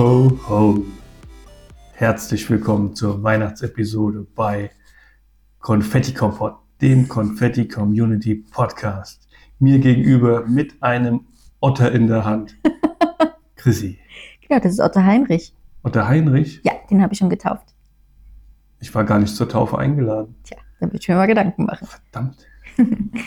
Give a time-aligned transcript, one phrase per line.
[0.00, 0.82] Ho, ho.
[1.92, 4.70] Herzlich willkommen zur Weihnachtsepisode bei
[5.58, 9.28] Konfetti Kompott, dem Konfetti Community Podcast.
[9.58, 11.26] Mir gegenüber mit einem
[11.60, 12.56] Otter in der Hand.
[13.56, 13.98] Chrissy.
[14.40, 15.54] Genau, das ist Otto Heinrich.
[15.82, 16.62] Otter Heinrich?
[16.64, 17.74] Ja, den habe ich schon getauft.
[18.78, 20.34] Ich war gar nicht zur Taufe eingeladen.
[20.44, 21.86] Tja, da würde ich mir mal Gedanken machen.
[21.86, 22.38] Verdammt.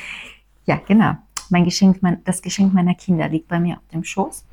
[0.66, 1.18] Ja, genau.
[1.50, 4.46] Mein Geschenk, mein, das Geschenk meiner Kinder liegt bei mir auf dem Schoß.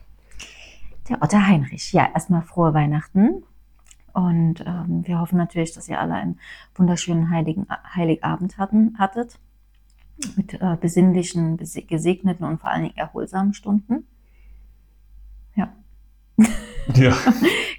[1.11, 1.92] Der Otto Heinrich.
[1.92, 3.42] Ja, erstmal frohe Weihnachten.
[4.12, 6.39] Und ähm, wir hoffen natürlich, dass ihr alle einen
[6.77, 9.39] wunderschönen Heiligen, Heiligabend hatten, hattet.
[10.36, 14.06] Mit äh, besinnlichen, gesegneten und vor allen Dingen erholsamen Stunden.
[15.55, 15.72] Ja.
[16.94, 17.12] Ja.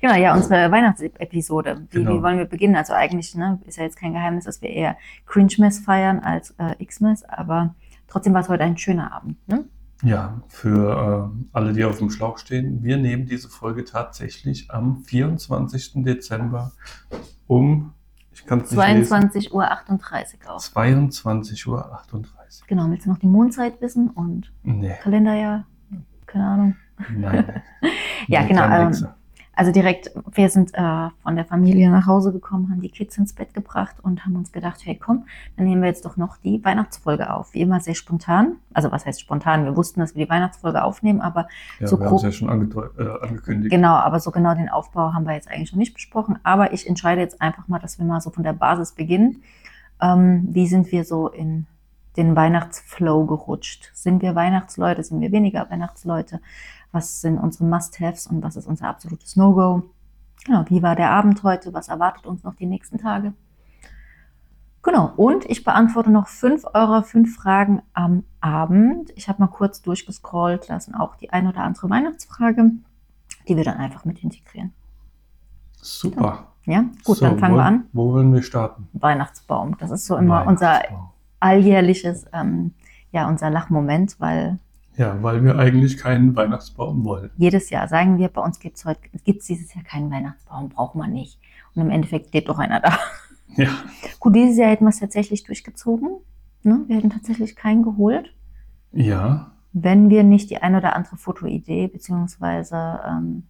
[0.02, 1.86] Genau, ja, unsere Weihnachtsepisode.
[1.92, 2.18] Wie, Genau.
[2.18, 2.76] wie wollen wir beginnen?
[2.76, 6.74] Also eigentlich ne, ist ja jetzt kein Geheimnis, dass wir eher Cringe-Mess feiern als äh,
[6.80, 7.76] X-Mess, aber
[8.08, 9.38] trotzdem war es heute ein schöner Abend.
[9.48, 9.66] Ne?
[10.04, 15.04] Ja, für äh, alle, die auf dem Schlauch stehen, wir nehmen diese Folge tatsächlich am
[15.04, 16.04] 24.
[16.04, 16.72] Dezember
[17.48, 17.94] um,
[18.34, 20.64] ich kann es nicht lesen, 22.38 Uhr auf.
[20.64, 22.02] 22.38 Uhr.
[22.68, 25.66] Genau, willst du noch die Mondzeit wissen und Nee, Kalenderjahr?
[26.26, 26.76] Keine Ahnung.
[27.16, 27.62] nein.
[28.28, 29.08] Ja, genau, ähm.
[29.62, 33.32] Also direkt, wir sind äh, von der Familie nach Hause gekommen, haben die Kids ins
[33.34, 36.66] Bett gebracht und haben uns gedacht, hey komm, dann nehmen wir jetzt doch noch die
[36.66, 37.54] Weihnachtsfolge auf.
[37.54, 38.56] Wie immer sehr spontan.
[38.74, 39.66] Also was heißt spontan?
[39.66, 41.48] Wir wussten, dass wir die Weihnachtsfolge aufnehmen, aber
[41.80, 43.70] Ja, so wir haben es grob- ja schon äh, angekündigt.
[43.70, 46.40] Genau, aber so genau den Aufbau haben wir jetzt eigentlich noch nicht besprochen.
[46.42, 49.44] Aber ich entscheide jetzt einfach mal, dass wir mal so von der Basis beginnen.
[50.02, 51.68] Ähm, wie sind wir so in
[52.18, 53.92] den Weihnachtsflow gerutscht?
[53.94, 55.04] Sind wir Weihnachtsleute?
[55.04, 56.42] Sind wir weniger Weihnachtsleute?
[56.92, 59.84] Was sind unsere Must-Haves und was ist unser absolutes No-Go?
[60.46, 61.74] Genau, wie war der Abend heute?
[61.74, 63.34] Was erwartet uns noch die nächsten Tage?
[64.84, 69.12] Genau, und ich beantworte noch fünf eurer fünf Fragen am Abend.
[69.16, 72.72] Ich habe mal kurz durchgescrollt, sind auch die ein oder andere Weihnachtsfrage
[73.48, 74.74] die wir dann einfach mit integrieren.
[75.82, 76.48] Super.
[76.66, 77.84] Ja, gut, So, dann fangen wo, wir an.
[77.92, 78.88] Wo wollen wir starten?
[78.94, 79.78] Weihnachtsbaum.
[79.80, 80.82] Das ist so immer unser
[81.40, 82.74] alljährliches, ähm,
[83.12, 84.60] ja, unser Lachmoment, weil
[84.98, 87.32] Ja, weil wir eigentlich keinen Weihnachtsbaum wollen.
[87.38, 90.96] jedes Jahr sagen wir, bei uns gibt es heute, gibt's dieses Jahr keinen Weihnachtsbaum, braucht
[90.96, 91.40] man nicht.
[91.74, 92.98] Und im Endeffekt lebt doch einer da.
[93.58, 93.70] Ja,
[94.20, 96.10] Gut, dieses Jahr hätten wir es tatsächlich durchgezogen.
[96.64, 96.84] Ne?
[96.88, 98.34] Wir hätten tatsächlich keinen geholt,
[98.94, 103.44] ja, wenn wir nicht die ein oder andere Fotoidee beziehungsweise ähm,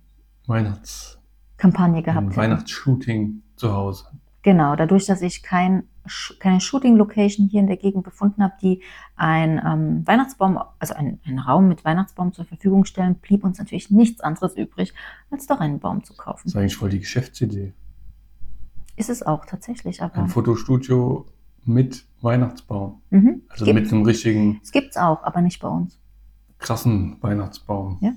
[0.48, 1.20] Weihnachts,
[1.58, 2.38] Kampagne gehabt ein hätten.
[2.38, 4.06] Weihnachtsshooting zu Hause.
[4.44, 5.84] Genau, dadurch, dass ich kein,
[6.40, 8.82] keine Shooting-Location hier in der Gegend gefunden habe, die
[9.16, 13.92] ein ähm, Weihnachtsbaum, also einen, einen Raum mit Weihnachtsbaum zur Verfügung stellen, blieb uns natürlich
[13.92, 14.94] nichts anderes übrig,
[15.30, 16.48] als doch einen Baum zu Das kaufen.
[16.48, 17.74] ist eigentlich voll die Geschäftsidee.
[18.96, 21.26] Ist es auch tatsächlich, aber Ein Fotostudio
[21.64, 23.02] mit Weihnachtsbaum.
[23.10, 23.44] mhm.
[23.50, 26.00] Also Gibt- mit einem richtigen es gibt's auch, aber nicht bei uns.
[26.58, 27.98] krassen Weihnachtsbaum.
[28.02, 28.14] Ja.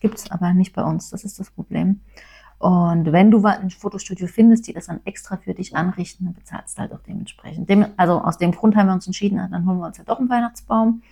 [0.00, 2.00] Gibt's aber nicht bei uns, das ist das Problem.
[2.62, 6.78] Und wenn du ein Fotostudio findest, die das dann extra für dich anrichten, dann bezahlst
[6.78, 7.68] du halt auch dementsprechend.
[7.68, 10.20] Dem, also aus dem Grund haben wir uns entschieden, dann holen wir uns ja doch
[10.20, 11.02] einen Weihnachtsbaum.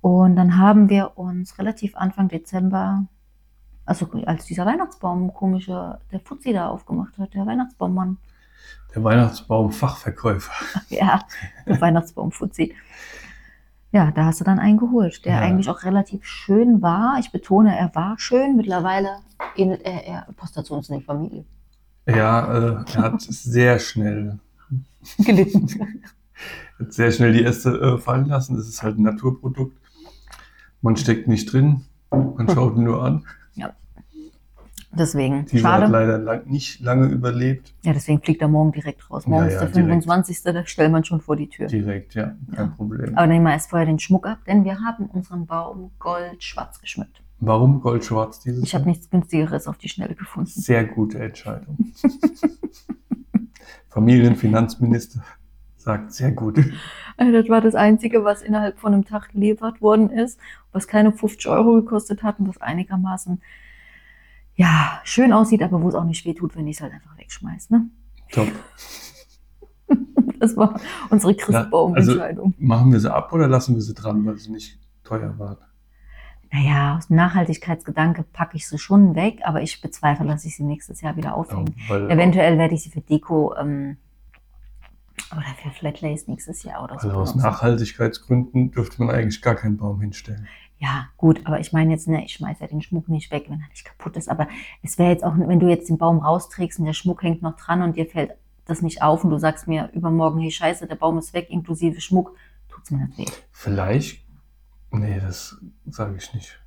[0.00, 3.06] Und dann haben wir uns relativ Anfang Dezember,
[3.86, 8.16] also als dieser Weihnachtsbaum komische, der Fuzzi da aufgemacht hat, der Weihnachtsbaummann,
[8.96, 10.52] Der Weihnachtsbaum-Fachverkäufer.
[10.88, 11.20] ja,
[11.68, 12.74] der Weihnachtsbaum Fuzzi.
[13.94, 15.40] Ja, da hast du dann einen geholt, der Ja.
[15.40, 17.16] eigentlich auch relativ schön war.
[17.20, 18.56] Ich betone, er war schön.
[18.56, 19.18] Mittlerweile
[19.56, 21.44] ähnelt er eher passt dazu uns in die Familie.
[22.06, 24.40] Ja, äh, er hat sehr schnell,
[25.18, 25.68] Gelitten.
[26.80, 28.56] hat sehr schnell die Äste äh, fallen lassen.
[28.56, 29.78] Das ist halt ein Naturprodukt.
[30.82, 33.24] Man steckt nicht drin, man schaut ihn nur an.
[34.96, 35.86] Deswegen, hat schade.
[35.86, 37.74] leider lang, nicht lange überlebt.
[37.82, 39.26] Ja, deswegen fliegt er morgen direkt raus.
[39.26, 40.04] Morgen Ja, ist ja, der direkt.
[40.04, 40.42] 25.
[40.42, 41.66] Da stellt man schon vor die Tür.
[41.66, 42.74] Direkt, ja, kein Ja.
[42.76, 43.16] Problem.
[43.16, 47.22] Aber nehmen wir erst vorher den Schmuck ab, denn wir haben unseren Baum goldschwarz geschmückt.
[47.40, 50.48] Warum Goldschwarz dieses Ich habe nichts günstigeres auf die Schnelle gefunden.
[50.48, 51.76] Sehr gute Entscheidung.
[53.90, 55.22] Familienfinanzminister
[55.76, 56.58] sagt sehr gut.
[57.16, 60.38] Also das war das Einzige, was innerhalb von einem Tag geliefert worden ist,
[60.72, 63.40] was keine 50 Euro gekostet hat und was einigermaßen
[64.56, 67.70] ja, schön aussieht, aber wo es auch nicht wehtut, wenn ich es halt einfach wegschmeiß.
[67.70, 67.88] Ne?
[68.30, 68.48] Top.
[70.40, 70.78] Das war
[71.08, 72.54] unsere Christbaum-Entscheidung.
[72.58, 75.56] Machen wir sie ab oder lassen wir sie dran, weil sie nicht teuer waren?
[76.52, 81.00] Naja, aus Nachhaltigkeitsgedanke packe ich sie schon weg, aber ich bezweifle, dass ich sie nächstes
[81.00, 81.72] Jahr wieder aufhänge.
[81.88, 83.96] weil, Eventuell werde ich sie für Deko ähm,
[85.32, 87.08] oder für Flatlays nächstes Jahr oder so.
[87.08, 87.34] weil aus.
[87.34, 90.46] Nachhaltigkeitsgründen dürfte man eigentlich gar keinen Baum hinstellen.
[90.78, 93.60] Ja, gut, aber ich meine jetzt, ne, ich schmeiße ja den Schmuck nicht weg, wenn
[93.60, 94.28] er nicht kaputt ist.
[94.28, 94.48] Aber
[94.82, 97.56] es wäre jetzt auch, wenn du jetzt den Baum rausträgst und der Schmuck hängt noch
[97.56, 98.32] dran und dir fällt
[98.66, 102.00] das nicht auf und du sagst mir übermorgen, hey Scheiße, der Baum ist weg, inklusive
[102.00, 102.34] Schmuck,
[102.68, 103.26] tut's mir nicht weh.
[103.52, 104.24] Vielleicht,
[104.90, 105.56] nee, das
[105.86, 106.60] sage ich nicht.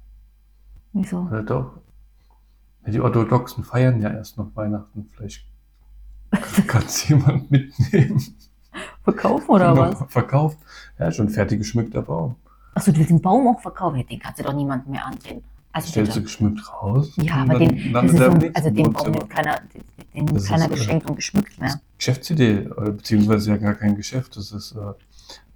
[0.94, 1.22] Wieso?
[1.22, 1.78] Oder doch?
[2.86, 5.10] Die Orthodoxen feiern ja erst noch Weihnachten.
[5.14, 5.46] Vielleicht
[6.68, 8.24] kann es jemand mitnehmen.
[9.04, 10.12] Verkaufen oder was?
[10.12, 10.58] Verkauft.
[10.98, 12.36] Ja, schon fertig geschmückter Baum.
[12.78, 14.06] Achso, du willst den Baum auch verkaufen?
[14.08, 15.44] Den kannst du doch niemandem mehr ansehen.
[15.72, 17.12] Also Stellst du geschmückt raus.
[17.18, 19.84] Ja, aber dann den, im so, also den Baum nimmt keiner, den
[20.14, 21.82] den nimmt ist, keiner äh, geschenkt und geschmückt mehr.
[21.98, 24.94] Geschäftsidee, äh, beziehungsweise ja gar kein Geschäft, das ist äh,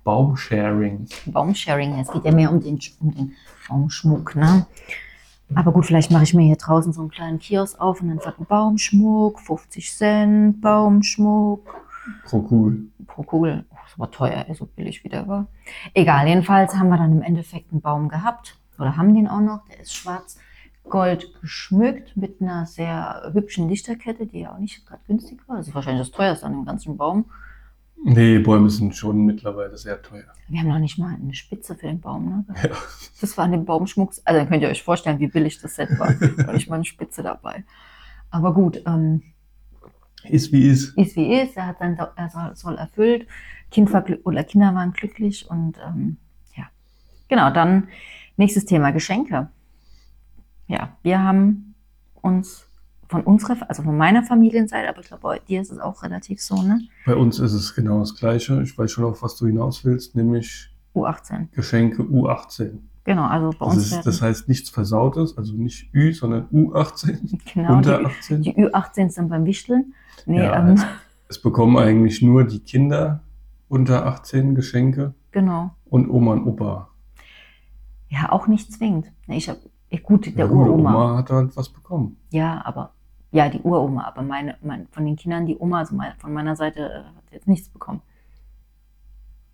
[0.03, 1.07] Baumsharing.
[1.27, 3.33] Baumsharing, es geht ja mehr um den, um den
[3.69, 4.65] Baumschmuck, ne?
[5.53, 8.19] Aber gut, vielleicht mache ich mir hier draußen so einen kleinen Kiosk auf und dann
[8.19, 11.81] sagt Baumschmuck, 50 Cent, Baumschmuck
[12.25, 12.85] Pro Kugel.
[13.07, 13.65] pro Kugel.
[13.69, 15.47] Oh, das war teuer, so billig wie der war.
[15.93, 19.65] Egal, jedenfalls haben wir dann im Endeffekt einen Baum gehabt oder haben den auch noch.
[19.67, 20.37] Der ist schwarz
[20.89, 25.57] gold geschmückt mit einer sehr hübschen Lichterkette, die ja auch nicht gerade günstig war.
[25.57, 27.25] Das ist wahrscheinlich das teuerste an dem ganzen Baum.
[28.03, 30.23] Nee, Bäume sind schon mittlerweile sehr teuer.
[30.47, 32.25] Wir haben noch nicht mal eine Spitze für den Baum.
[32.25, 32.45] Ne?
[32.63, 32.75] Ja.
[33.21, 34.13] Das war an dem Baumschmuck.
[34.25, 36.11] Also dann könnt ihr euch vorstellen, wie billig das Set war.
[36.45, 37.63] Noch nicht mal eine Spitze dabei.
[38.31, 39.21] Aber gut, ähm,
[40.23, 40.97] Ist wie ist.
[40.97, 41.57] ist wie ist.
[41.57, 43.27] Er hat sein er soll, soll erfüllt.
[43.71, 46.17] Kind war oder Kinder waren glücklich und ähm,
[46.55, 46.65] ja.
[47.29, 47.87] Genau, dann
[48.37, 49.49] nächstes Thema Geschenke.
[50.67, 51.75] Ja, wir haben
[52.21, 52.67] uns
[53.07, 56.41] von unserer, also von meiner Familienseite, aber ich glaube, bei dir ist es auch relativ
[56.41, 56.81] so, ne?
[57.05, 58.61] Bei uns ist es genau das Gleiche.
[58.63, 61.47] Ich weiß schon, auf was du hinaus willst, nämlich U18.
[61.51, 62.79] Geschenke U18.
[63.15, 66.45] Genau, also bei Das, uns ist, werden, das heißt nichts Versautes, also nicht Ü, sondern
[66.51, 67.39] U18.
[67.53, 68.41] genau, unter die, 18.
[68.41, 69.93] die Ü18 sind beim Wichteln.
[70.25, 70.81] Nee, Ja, ähm,
[71.27, 73.21] Es bekommen eigentlich nur die Kinder
[73.67, 75.71] unter 18 Geschenke genau.
[75.89, 76.89] und Oma und Opa.
[78.09, 79.11] Ja, auch nicht zwingend.
[79.27, 79.59] Ich habe,
[80.03, 80.89] gut, der Ja, gut, Uroma.
[80.95, 82.17] Oma hat halt was bekommen.
[82.31, 82.91] Ja, aber
[83.31, 86.55] ja, die Uroma, aber meine, mein, von den Kindern die Oma, also mein, von meiner
[86.55, 88.01] Seite, äh, hat jetzt nichts bekommen.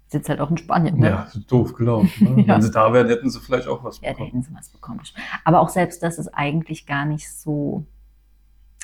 [0.09, 1.09] Sitzt halt auch in Spanien, ne?
[1.09, 2.35] Ja, doof gelaufen.
[2.35, 2.43] Ne?
[2.47, 2.55] Ja.
[2.55, 4.27] Wenn sie da wären, hätten sie vielleicht auch was Ja, da bekommen.
[4.27, 5.01] hätten sie was bekommen.
[5.43, 7.85] Aber auch selbst das ist eigentlich gar nicht so.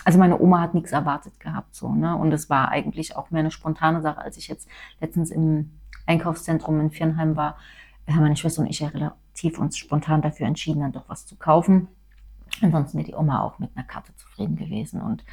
[0.05, 2.17] Also meine Oma hat nichts erwartet gehabt, so, ne?
[2.17, 4.67] Und es war eigentlich auch mehr eine spontane Sache, als ich jetzt
[4.99, 5.71] letztens im
[6.07, 7.55] Einkaufszentrum in Viernheim war,
[8.09, 11.37] haben meine Schwester und ich ja relativ uns spontan dafür entschieden, dann doch was zu
[11.37, 11.87] kaufen.
[12.61, 15.23] Ansonsten wäre die Oma auch mit einer Karte zufrieden gewesen und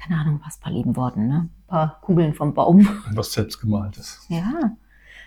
[0.00, 1.48] keine Ahnung, was paar lieben Worten, ne?
[1.48, 2.88] Ein paar Kugeln vom Baum.
[3.12, 4.24] Was selbst gemalt ist.
[4.28, 4.70] Ja.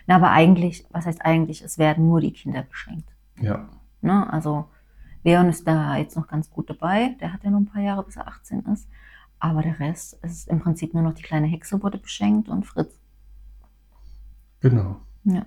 [0.07, 3.09] Na, aber eigentlich, was heißt eigentlich, es werden nur die Kinder geschenkt.
[3.39, 3.69] Ja.
[4.01, 4.31] Ne?
[4.31, 4.65] Also
[5.23, 7.15] Leon ist da jetzt noch ganz gut dabei.
[7.21, 8.89] Der hat ja noch ein paar Jahre, bis er 18 ist.
[9.39, 12.99] Aber der Rest ist im Prinzip nur noch die kleine Hexe wurde beschenkt und Fritz.
[14.59, 14.97] Genau.
[15.23, 15.45] Ja.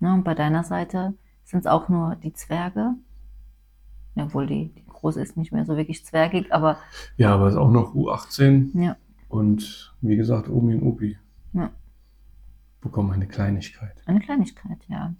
[0.00, 0.14] Ne?
[0.14, 1.14] Und bei deiner Seite
[1.44, 2.94] sind es auch nur die Zwerge.
[4.16, 6.78] Obwohl die, die große ist nicht mehr so wirklich zwergig, aber
[7.16, 8.96] Ja, aber es ist auch noch U18 ja,
[9.28, 11.16] und wie gesagt, Omi und Opi
[11.52, 11.70] Ja.
[12.80, 14.02] Bekommen eine Kleinigkeit.
[14.06, 15.12] eine Kleinigkeit, ja.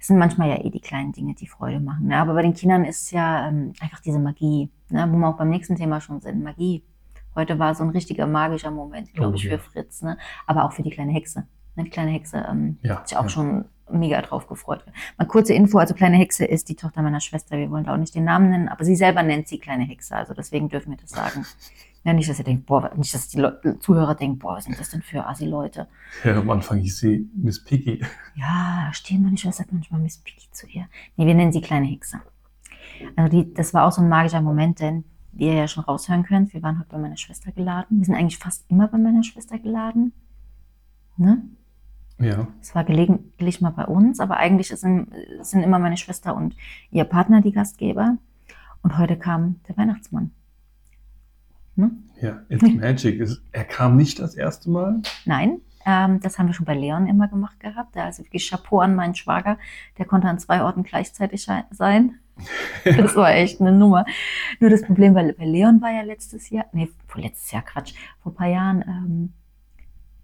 [0.00, 2.06] Es sind manchmal ja eh die kleinen Dinge, die Freude machen.
[2.08, 2.16] Ne?
[2.16, 5.06] Aber bei den Kindern ist es ja ähm, einfach diese Magie, ne?
[5.10, 6.42] wo wir auch beim nächsten Thema schon sind.
[6.42, 6.84] Magie.
[7.34, 9.58] Heute war so ein richtiger magischer Moment, glaube Oh, ich, ja.
[9.58, 10.02] für Fritz.
[10.02, 10.16] Ne?
[10.46, 11.46] Aber auch für die kleine Hexe.
[11.76, 11.84] Ne?
[11.84, 13.28] Die kleine Hexe ähm, Ja, hat sich auch ja.
[13.28, 14.84] schon mega drauf gefreut.
[15.16, 17.56] Mal kurze Info, also kleine Hexe ist die Tochter meiner Schwester.
[17.56, 20.14] Wir wollen da auch nicht den Namen nennen, aber sie selber nennt sie kleine Hexe.
[20.16, 21.46] Also deswegen dürfen wir das sagen.
[22.04, 24.78] Ja, nicht, dass ihr denkt, boah, nicht, dass die Leu- Zuhörer denken, boah, was sind
[24.78, 25.88] das denn für Assi-Leute?
[26.24, 28.02] Ja, am Anfang hieß sie Miss Piggy.
[28.34, 30.86] Ja, stehen meine Schwester sagt manchmal Miss Piggy zu ihr.
[31.16, 32.20] Nee, wir nennen sie kleine Hexe.
[33.16, 36.22] Also die, das war auch so ein magischer Moment, denn wie ihr ja schon raushören
[36.24, 37.98] könnt, wir waren heute bei meiner Schwester geladen.
[37.98, 40.12] Wir sind eigentlich fast immer bei meiner Schwester geladen.
[41.16, 41.42] Ne?
[42.18, 42.48] Ja.
[42.60, 45.08] Es war gelegentlich mal bei uns, aber eigentlich sind,
[45.42, 46.56] sind immer meine Schwester und
[46.90, 48.16] ihr Partner die Gastgeber.
[48.82, 50.30] Und heute kam der Weihnachtsmann.
[51.78, 51.90] Ne?
[52.20, 53.26] Ja, It's Magic.
[53.52, 55.00] Er kam nicht das erste Mal.
[55.24, 57.96] Nein, ähm, das haben wir schon bei Leon immer gemacht gehabt.
[57.96, 59.56] Also wirklich Chapeau an meinen Schwager.
[59.96, 62.14] Der konnte an zwei Orten gleichzeitig sein.
[62.84, 64.04] Das war echt eine Nummer.
[64.60, 67.94] Nur das Problem, weil bei Leon war ja letztes Jahr, nee, vor letztes Jahr, Quatsch,
[68.22, 69.32] vor ein paar Jahren, ähm,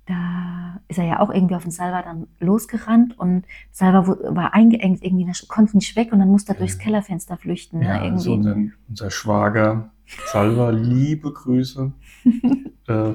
[0.06, 5.02] da ist er ja auch irgendwie auf den Salva dann losgerannt und Salva war eingeengt,
[5.02, 7.78] irgendwie, konnte nicht weg und dann musste er durchs Kellerfenster flüchten.
[7.80, 8.49] Ne, Ja, also irgendwie.
[8.50, 9.90] unser, unser Schwager
[10.26, 11.92] Salva, liebe Grüße,
[12.88, 13.14] äh,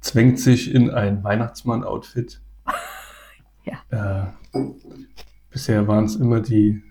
[0.00, 2.40] zwängt sich in ein Weihnachtsmann-Outfit.
[3.64, 4.32] Ja.
[4.52, 4.60] Äh,
[5.50, 6.82] bisher waren es immer die,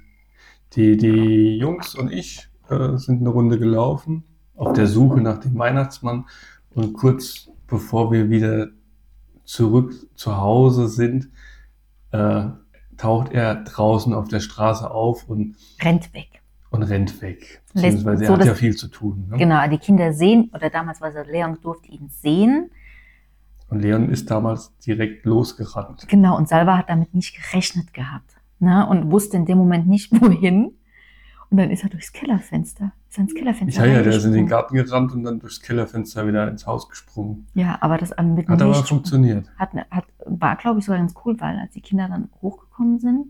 [0.74, 4.24] die, die Jungs und ich äh, sind eine Runde gelaufen
[4.56, 6.26] auf der Suche nach dem Weihnachtsmann
[6.72, 8.70] und kurz bevor wir wieder
[9.44, 11.30] zurück zu Hause sind,
[12.12, 12.48] äh,
[12.98, 16.37] taucht er draußen auf der Straße auf und Rennt weg.
[16.78, 17.62] Und rennt weg.
[17.74, 19.28] Beziehungsweise er so, hat dass- ja viel zu tun.
[19.30, 19.38] Ne?
[19.38, 22.70] Genau, die Kinder sehen, oder damals war es Leon, durfte ihn sehen.
[23.70, 26.08] Und Leon ist damals direkt losgerannt.
[26.08, 28.38] Genau, und Salva hat damit nicht gerechnet gehabt.
[28.60, 28.88] Ne?
[28.88, 30.72] Und wusste in dem Moment nicht, wohin.
[31.50, 32.92] Und dann ist er durchs Kellerfenster.
[33.10, 34.48] Ist er ins Kellerfenster Ja, ja, der ist in den.
[34.48, 37.48] Garten gerannt und dann durchs Kellerfenster wieder ins Haus gesprungen.
[37.54, 39.50] Ja, aber das ähm, mit Hat aber funktioniert.
[39.58, 43.28] hat, hat, war, glaube ich, sogar ganz cool, weil als die Kinder dann hochgekommen sind,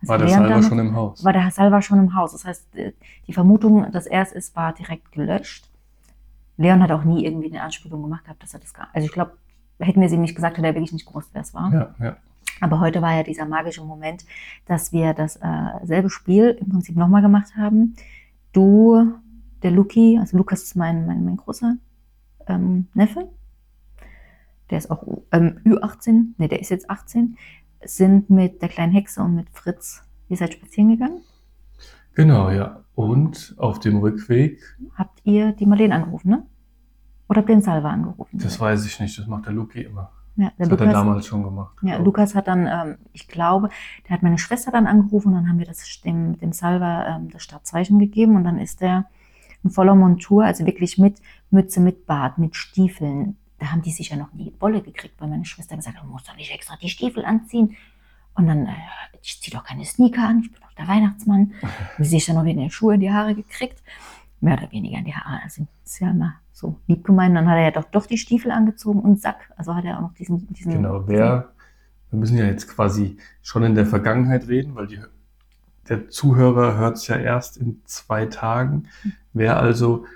[0.00, 1.24] als War der dann- schon im Haus.
[1.24, 2.32] war der Salva schon im Haus.
[2.32, 2.92] Das heißt, äh,
[3.26, 5.68] die Vermutung, dass er es ist, war direkt gelöscht.
[6.56, 8.88] Leon hat auch nie irgendwie eine Anspielung gemacht gehabt, dass er das gar.
[8.92, 9.32] Also ich glaube,
[9.78, 11.72] hätten wir ihm nicht gesagt, hätte er wirklich nicht gewusst, wer es war.
[11.72, 12.16] Ja, ja.
[12.60, 14.24] Aber heute war ja dieser magische Moment,
[14.66, 15.46] dass wir das äh,
[15.84, 17.94] selbe Spiel im Prinzip nochmal gemacht haben.
[18.52, 19.14] Du,
[19.62, 21.76] der Luki, also Lukas ist mein, mein, mein großer
[22.46, 23.30] ähm, Neffe,
[24.70, 25.02] der ist auch
[25.32, 27.36] ähm, Ü18, ne, der ist jetzt 18,
[27.84, 31.20] sind mit der kleinen Hexe und mit Fritz, ihr seid spazieren gegangen.
[32.14, 32.82] Genau, ja.
[32.94, 34.60] Und auf dem Rückweg,
[34.94, 36.46] Habt ihr die Marlene angerufen, ne?
[37.28, 38.38] Oder habt ihr den Salva angerufen?
[38.38, 40.10] das weiß ich nicht, das macht der Luki immer.
[40.36, 41.76] ja, der Das hat er Lukas, damals schon gemacht.
[41.82, 42.04] ja, glaub ich.
[42.06, 43.68] Lukas hat dann, ähm, ich glaube,
[44.08, 47.30] der hat meine Schwester dann angerufen und dann haben wir das dem, dem Salva ähm,
[47.30, 49.06] das Startzeichen gegeben und dann ist der
[49.62, 51.20] in voller Montur, also wirklich mit
[51.50, 53.36] Mütze, mit Bart, mit Stiefeln.
[53.60, 56.28] Da haben die sicher noch nie Wolle gekriegt, weil meine Schwester gesagt hat, du musst
[56.28, 57.76] doch nicht extra die Stiefel anziehen.
[58.34, 58.72] Und dann, äh,
[59.20, 61.52] ich zieh doch keine Sneaker an, ich bin doch der Weihnachtsmann.
[61.98, 63.82] Wie sich dann noch wieder die Schuhe in die Haare gekriegt.
[64.40, 65.42] Mehr oder weniger in die Haare.
[65.42, 67.36] Also ist ja immer so lieb gemeint.
[67.36, 69.52] Dann hat er ja doch, doch die Stiefel angezogen und Sack.
[69.58, 70.48] Also hat er auch noch diesen.
[70.54, 71.52] diesen Genau, wer,
[72.10, 75.00] wir müssen ja jetzt quasi schon in der Vergangenheit reden, weil die,
[75.90, 78.88] der Zuhörer hört es ja erst in zwei Tagen.
[79.34, 80.06] Wer also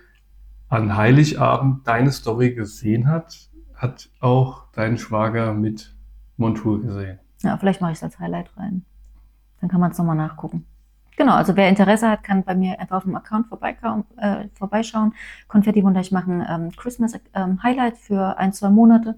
[0.74, 5.94] an Heiligabend deine Story gesehen hat, hat auch deinen Schwager mit
[6.36, 7.20] Montur gesehen.
[7.42, 8.84] Ja, vielleicht mache ich es als Highlight rein.
[9.60, 10.66] Dann kann man es nochmal nachgucken.
[11.16, 13.46] Genau, also wer Interesse hat, kann bei mir einfach auf dem Account
[14.16, 15.14] äh, vorbeischauen.
[15.46, 19.16] Konfetti Wunder, ich mache ein ähm, Christmas ähm, Highlight für ein, zwei Monate.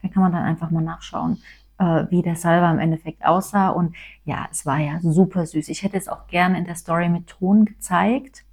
[0.00, 1.42] Da kann man dann einfach mal nachschauen,
[1.78, 3.68] äh, wie der Salva im Endeffekt aussah.
[3.68, 3.94] Und
[4.24, 5.68] ja, es war ja super süß.
[5.68, 8.44] Ich hätte es auch gerne in der Story mit Ton gezeigt,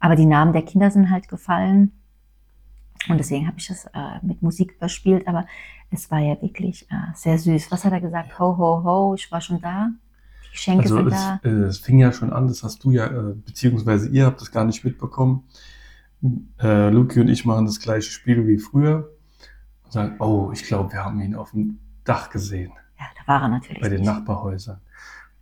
[0.00, 1.92] aber die Namen der Kinder sind halt gefallen.
[3.08, 5.46] Und deswegen habe ich das äh, mit Musik überspielt, aber
[5.90, 7.70] es war ja wirklich äh, sehr süß.
[7.70, 8.38] Was hat er gesagt?
[8.38, 9.88] Ho, ho, ho, ich war schon da.
[10.46, 11.40] Die Geschenke Also sind es, da.
[11.42, 14.50] äh, es fing ja schon an, das hast du ja, äh, beziehungsweise ihr habt das
[14.52, 15.44] gar nicht mitbekommen.
[16.60, 19.08] Äh, Luki und ich machen das gleiche Spiel wie früher
[19.84, 22.72] und sagen, oh, ich glaube, wir haben ihn auf dem Dach gesehen.
[22.98, 23.80] Ja, da war er natürlich.
[23.80, 24.06] bei den nicht.
[24.10, 24.80] Nachbarhäusern.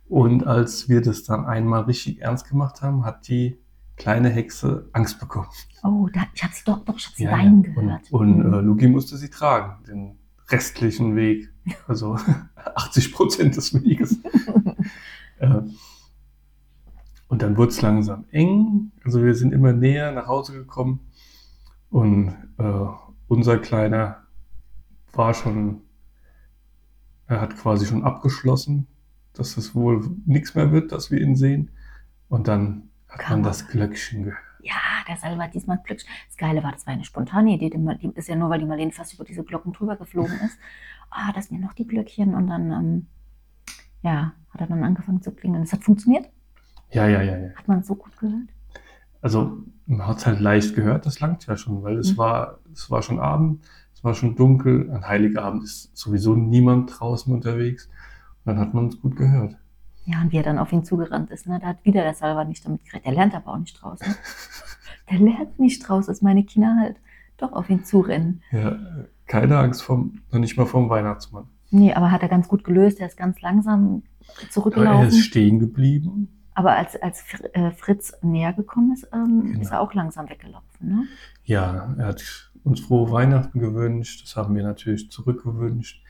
[0.07, 3.59] Und als wir das dann einmal richtig ernst gemacht haben, hat die
[3.99, 5.47] kleine Hexe Angst bekommen.
[5.83, 7.69] Oh, da, ich habe sie doch, doch, ich habe sie Ja, weinen ja.
[7.73, 8.11] gehört.
[8.11, 8.53] Und, und Mhm.
[8.53, 11.49] äh, Luki musste sie tragen, den restlichen Weg.
[11.87, 12.17] Also
[12.75, 14.17] 80 Prozent des Weges.
[15.39, 15.61] äh,
[17.27, 18.91] und dann wurde es langsam eng.
[19.03, 21.01] Also wir sind immer näher nach Hause gekommen.
[21.91, 22.85] Und äh,
[23.27, 24.23] unser Kleiner
[25.13, 25.81] war schon,
[27.27, 28.87] er hat quasi schon abgeschlossen,
[29.33, 31.69] dass es wohl nichts mehr wird, dass wir ihn sehen.
[32.29, 34.43] Und dann hat Kam man das Glöckchen gehört.
[34.61, 34.75] Ja,
[35.07, 35.99] der Salva hat diesmal Glück.
[36.27, 37.69] Das Geile war, das war eine spontane Idee.
[37.69, 40.57] Die ist ja nur, weil die Marlene fast über diese Glocken drüber geflogen ist.
[41.11, 42.35] Ah, das sind ja noch die Glöckchen.
[42.35, 43.07] Und dann, ähm,
[44.03, 45.63] ja, hat er dann angefangen zu klingeln.
[45.63, 46.29] Das hat funktioniert.
[46.91, 47.49] Ja, ja, ja, ja.
[47.55, 48.49] Hat man es so gut gehört.
[49.21, 52.17] Also man hat es halt leicht gehört, das langt ja schon, weil es Mhm.
[52.17, 54.91] war, es war schon Abend, es war schon dunkel.
[54.91, 57.87] An Heiligabend ist sowieso niemand draußen unterwegs.
[58.45, 59.57] Und dann hat man es gut gehört.
[60.11, 61.59] Ja, und wie er dann auf ihn zugerannt ist, ne?
[61.61, 63.05] da hat wieder der Salva nicht damit geredet.
[63.05, 64.07] Der lernt aber auch nicht draußen.
[65.11, 66.97] Der lernt nicht draußen, dass meine Kinder halt
[67.37, 68.41] doch auf ihn zurennen.
[68.51, 68.77] Ja,
[69.25, 71.45] keine Angst vom, noch nicht mal vom Weihnachtsmann.
[71.71, 72.99] Nee, aber hat er ganz gut gelöst.
[72.99, 75.07] Er ist ganz langsam Aber er zurückgelaufen.
[75.07, 76.27] ist stehen geblieben.
[76.53, 77.23] Aber als, als
[77.53, 79.61] äh, Fritz näher gekommen ist, ähm, Genau.
[79.61, 80.87] ist er auch langsam weggelaufen.
[80.87, 81.03] Ne?
[81.43, 84.21] Ja, er hat uns frohe Weihnachten gewünscht.
[84.23, 86.03] Das haben wir natürlich zurückgewünscht.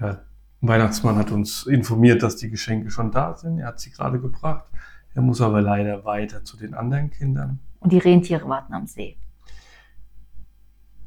[0.00, 0.22] Ja,
[0.62, 3.58] Weihnachtsmann hat uns informiert, dass die Geschenke schon da sind.
[3.58, 4.64] Er hat sie gerade gebracht.
[5.14, 7.58] Er muss aber leider weiter zu den anderen Kindern.
[7.80, 9.16] Und die Rentiere warten am See.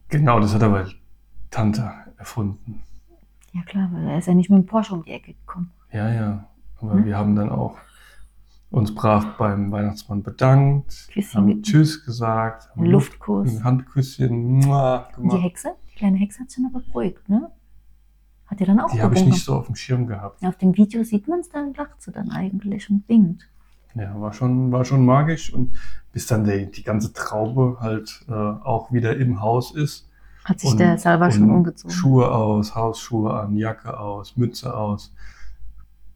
[0.10, 0.88] Genau, das hat aber
[1.50, 2.84] Tante erfunden.
[3.54, 5.72] Ja klar, weil er ist ja nicht mit dem Porsche um die Ecke gekommen.
[5.92, 6.48] Ja, ja.
[6.82, 7.06] Aber Hm?
[7.06, 7.78] wir haben dann auch
[8.70, 11.64] uns brav beim Weihnachtsmann bedankt, Küsschen haben.
[11.64, 13.50] Tschüss gesagt, haben Ein Luftkuss.
[13.50, 15.42] ein Handküsschen Und die gemacht.
[15.44, 17.50] Hexe, die kleine Hexe hat sich dann aber beruhigt, ne?
[18.48, 20.44] Hat die dann auch Die habe ich nicht so auf dem Schirm gehabt.
[20.46, 23.48] Auf dem Video sieht man es, dann lacht sie dann eigentlich und winkt.
[23.96, 25.54] Ja, war schon, war schon magisch.
[25.54, 25.74] Und
[26.12, 30.08] bis dann die, die ganze Traube halt äh, auch wieder im Haus ist.
[30.44, 31.92] Hat sich Und- der Salva schon umgezogen.
[31.96, 35.12] Schuhe aus, Hausschuhe an, Jacke aus, Mütze aus.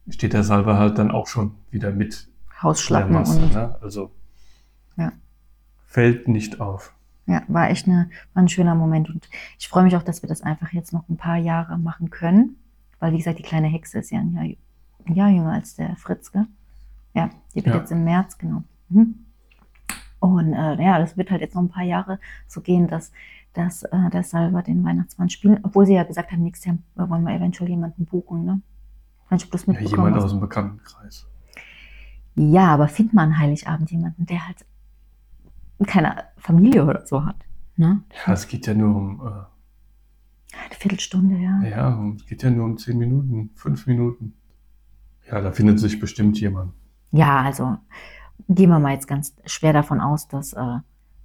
[0.09, 2.27] Steht der Salva halt dann auch schon wieder mit
[2.61, 3.39] Hausschlappen Masse.
[3.39, 3.75] Ne?
[3.81, 4.11] Also
[4.97, 5.11] Ja.
[5.87, 6.93] fällt nicht auf.
[7.29, 9.09] Ja, war echt eine, war ein schöner Moment.
[9.09, 12.09] Und ich freue mich auch, dass wir das einfach jetzt noch ein paar Jahre machen
[12.09, 12.55] können.
[12.99, 14.45] Weil, wie gesagt, die kleine Hexe ist ja ein Jahr,
[15.05, 16.47] ein Jahr jünger als der Fritz, gell?
[17.13, 17.77] Ja, die wird Ja.
[17.77, 18.63] jetzt im März, genau.
[18.89, 19.25] Mhm.
[20.19, 23.11] Und äh, ja, das wird halt jetzt noch ein paar Jahre so gehen, dass,
[23.53, 27.23] dass äh, der Salva den Weihnachtsmann spielen, obwohl sie ja gesagt haben, nächstes Jahr wollen
[27.23, 28.61] wir eventuell jemanden buchen, ne?
[29.31, 31.27] Ich weiß das ja, jemand aus dem Bekanntenkreis.
[32.35, 34.65] Ja, aber find mal an Heiligabend jemanden, der halt
[35.87, 37.35] keine Familie oder so hat.
[37.77, 38.01] Ne?
[38.25, 39.21] Ja, es geht ja nur um.
[39.21, 41.61] Äh, Eine Viertelstunde, ja.
[41.69, 44.33] Ja, es geht ja nur um zehn Minuten, fünf Minuten.
[45.29, 46.73] Ja, da findet sich bestimmt jemand.
[47.11, 47.77] Ja, also
[48.47, 50.77] gehen wir mal jetzt ganz schwer davon aus, dass äh,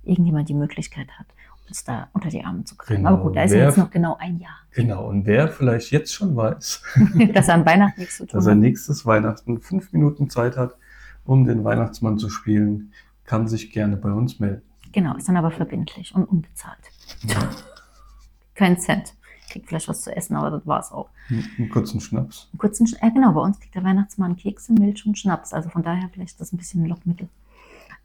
[0.03, 1.27] irgendjemand die Möglichkeit hat,
[1.69, 2.99] uns da unter die Arme zu kriegen.
[3.05, 3.15] Genau.
[3.15, 6.13] Aber gut, da ist Wer- jetzt noch genau ein Jahr, Genau, und wer vielleicht jetzt
[6.13, 6.83] schon weiß,
[7.33, 10.77] dass er an Weihnachten nichts zu tun dass er nächstes Weihnachten fünf Minuten Zeit hat,
[11.25, 12.93] um den Weihnachtsmann zu spielen,
[13.25, 14.63] kann sich gerne bei uns melden.
[14.93, 16.79] Genau, ist dann aber verbindlich und unbezahlt.
[18.55, 19.15] Kein Cent.
[19.51, 21.11] Kriegt vielleicht was zu essen, aber das war's auch.
[21.59, 22.49] Einen kurzen Schnaps.
[22.53, 25.53] Einen kurzen, Sch- äh, genau, bei uns kriegt der Weihnachtsmann Kekse, Milch und Schnaps.
[25.53, 27.29] Also von daher vielleicht das ein bisschen ein Lockmittel.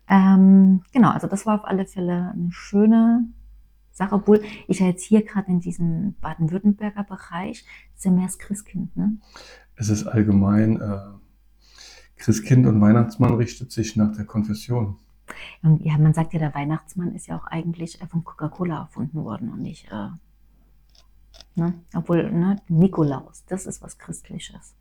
[0.09, 3.25] Ähm, genau, also das war auf alle Fälle eine schöne
[3.91, 7.63] Sache, obwohl ich ja jetzt hier gerade in diesem Baden-Württemberger Bereich
[7.95, 9.17] ist ja mehr das Christkind, ne?
[9.75, 10.99] Es ist allgemein, äh,
[12.17, 14.97] Christkind und Weihnachtsmann richtet sich nach der Konfession.
[15.61, 19.51] Ja, man sagt ja, der Weihnachtsmann ist ja auch eigentlich äh, von Coca-Cola erfunden worden
[19.51, 20.09] und nicht, äh,
[21.55, 21.73] ne?
[21.93, 24.75] Obwohl, ne, Nikolaus, das ist was Christliches.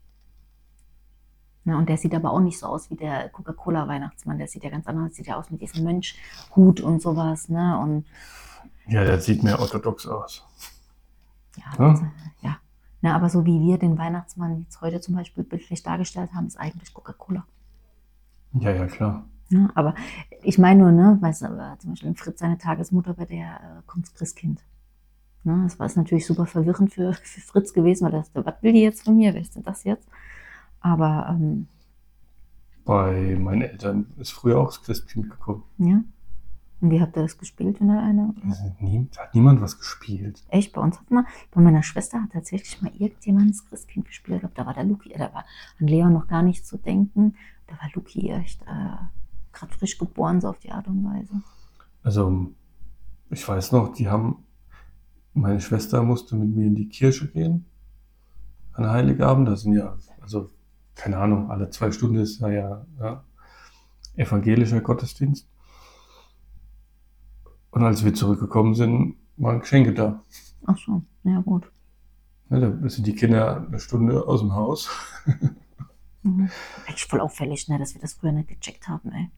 [1.65, 4.69] Ne, und der sieht aber auch nicht so aus wie der Coca-Cola-Weihnachtsmann, der sieht ja
[4.69, 7.77] ganz anders, sieht ja aus mit diesem Mönchhut und sowas, ne?
[7.79, 8.05] Und
[8.87, 10.43] Ja, der sieht mehr orthodox aus.
[11.57, 11.89] ja, Ja.
[11.89, 12.05] also,
[12.41, 12.57] ja.
[13.01, 16.57] Ne, aber so wie wir den Weihnachtsmann jetzt heute zum Beispiel bildlich dargestellt haben, ist
[16.59, 17.45] eigentlich Coca-Cola.
[18.53, 19.25] Ja, ja, klar.
[19.49, 19.69] Ne?
[19.75, 19.95] Aber
[20.43, 23.55] ich meine nur, ne, weißt du, aber zum Beispiel in Fritz seine Tagesmutter, bei der
[23.55, 24.63] äh, kommt das Christkind.
[25.43, 28.61] Ne, das war es natürlich super verwirrend für, für Fritz gewesen, weil er dachte, was
[28.61, 29.33] will die jetzt von mir?
[29.33, 30.07] Wer ist denn das jetzt?
[30.81, 31.67] Aber ähm,
[32.85, 35.63] Bei meinen Eltern ist früher auch das Christkind gekommen.
[35.77, 36.01] ja.
[36.81, 38.33] Und wie habt ihr das gespielt in der eine?
[38.47, 40.41] Also nie, da hat niemand was gespielt.
[40.47, 44.35] Echt, bei uns hat mal, bei meiner Schwester hat tatsächlich mal irgendjemand das Christkind gespielt.
[44.37, 45.43] Ich glaube, da war der Luki, da war
[45.77, 47.35] an Leon noch gar nicht zu denken.
[47.67, 48.95] Da war Luki echt äh,
[49.59, 51.41] gerade frisch geboren, so auf die Art und Weise.
[52.03, 52.51] Also,
[53.29, 54.45] ich weiß noch, die haben,
[55.33, 57.65] meine Schwester musste mit mir in die Kirche gehen.
[58.73, 60.49] An Heiligabend, das sind ja, also,
[60.95, 63.23] keine Ahnung, alle zwei Stunden ist ja, ja, ja
[64.15, 65.47] evangelischer Gottesdienst.
[67.71, 70.21] Und als wir zurückgekommen sind, waren Geschenke da.
[70.65, 71.71] Ach so, ja gut.
[72.49, 74.89] Ne, da sind die Kinder eine Stunde aus dem Haus.
[76.21, 76.49] Mhm.
[76.85, 79.29] Eigentlich voll auffällig, ne, dass wir das früher nicht gecheckt haben, ey.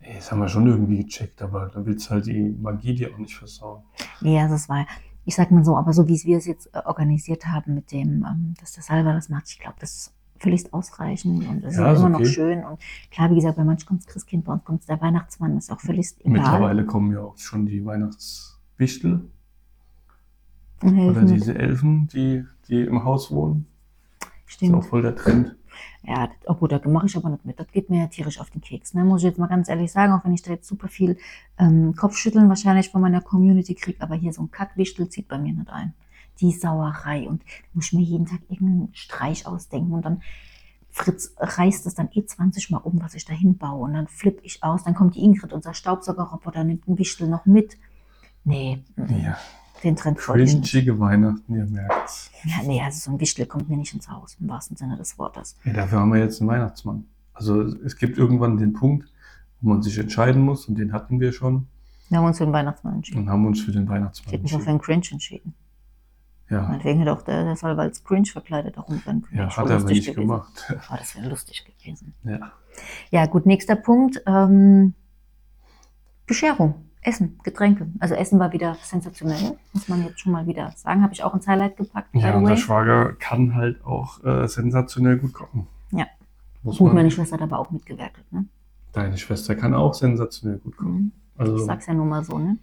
[0.00, 3.12] Ey, Das haben wir schon irgendwie gecheckt, aber da willst du halt die Magie dir
[3.12, 3.82] auch nicht versauen.
[4.20, 4.86] Ja, das war,
[5.24, 8.24] ich sag mal so, aber so wie wir es jetzt äh, organisiert haben mit dem,
[8.28, 11.92] ähm, dass der Salva das macht, ich glaube, das ist völlig ausreichend und es Ja,
[11.92, 12.28] ist immer noch okay.
[12.28, 12.64] schön.
[12.64, 12.78] Und
[13.10, 15.80] klar, wie gesagt, bei manchen kommt das Christkind, bei uns kommt der Weihnachtsmann, ist auch
[15.80, 16.32] völlig egal.
[16.32, 19.28] Mittlerweile kommen ja auch schon die Weihnachtswichtel
[20.80, 21.30] oder mit.
[21.30, 23.66] diese Elfen, die, die im Haus wohnen.
[24.20, 24.84] Ist auch Stimmt.
[24.86, 25.56] voll der Trend.
[26.02, 27.58] Ja, oh gut, da mache ich aber nicht mit.
[27.58, 28.94] Das geht mir ja tierisch auf den Keks.
[28.94, 29.04] Ne?
[29.04, 31.18] Muss ich jetzt mal ganz ehrlich sagen, auch wenn ich da jetzt super viel
[31.58, 35.52] ähm, Kopfschütteln wahrscheinlich von meiner Community kriege, aber hier so ein Kackwichtel zieht bei mir
[35.52, 35.94] nicht ein.
[36.40, 37.28] Die Sauerei.
[37.28, 40.22] Und muss ich mir jeden Tag irgendeinen Streich ausdenken und dann
[40.90, 43.84] Fritz reißt es dann eh 20 Mal um, was ich da hinbaue.
[43.84, 44.84] Und dann flippe ich aus.
[44.84, 47.78] Dann kommt die Ingrid, unser Staubsaugerroboter, nimmt einen Wichtel noch mit.
[48.44, 49.36] Nee, mm, Ja,
[49.84, 50.70] den Trend ich nicht.
[50.70, 52.30] cringige Weihnachten, ihr merkt's.
[52.44, 55.18] Ja, nee, also so ein Wichtel kommt mir nicht ins Haus, im wahrsten Sinne des
[55.18, 55.56] Wortes.
[55.64, 57.04] Ja, dafür haben wir jetzt einen Weihnachtsmann.
[57.34, 59.08] Also es gibt irgendwann den Punkt,
[59.60, 61.66] wo man sich entscheiden muss und den hatten wir schon
[62.08, 63.20] Wir haben uns für den Weihnachtsmann entschieden.
[63.20, 64.92] und haben uns für den Ich Weihnachtsmann hätte mich auch für entschieden.
[64.92, 65.54] einen Cringe entschieden.
[66.50, 69.38] Ja, Meinetwegen hätte auch der, der Salva als Cringe verkleidet auch rumrennen können.
[69.38, 70.20] ja hat er aber nicht gewesen.
[70.20, 70.74] gemacht.
[70.90, 72.14] Oh, das wäre lustig gewesen.
[72.24, 72.52] Ja.
[73.10, 74.22] Ja, gut, nächster Punkt.
[74.26, 74.94] Ähm,
[76.26, 76.74] Bescherung.
[77.02, 77.86] Essen, Getränke.
[78.00, 81.02] Also Essen war wieder sensationell, muss man jetzt schon mal wieder sagen.
[81.02, 82.56] Habe ich auch ins Highlight gepackt, Ja, unser.
[82.56, 85.66] Schwager kann halt auch äh, sensationell gut kochen.
[85.92, 86.06] Ja.
[86.62, 88.30] Muss Gut, man, meine Schwester hat aber auch mitgewerkelt.
[88.32, 88.46] Ne?
[88.92, 90.92] deine Schwester kann auch sensationell gut kochen.
[90.94, 91.12] Mhm.
[91.34, 92.58] Ich Also, sag's ja nur mal so, ne?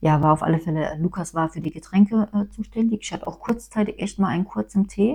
[0.00, 3.00] Ja, war auf alle Fälle, Lukas war für die Getränke äh, zuständig.
[3.02, 5.14] Ich hatte auch kurzzeitig echt mal einen kurzen Tee,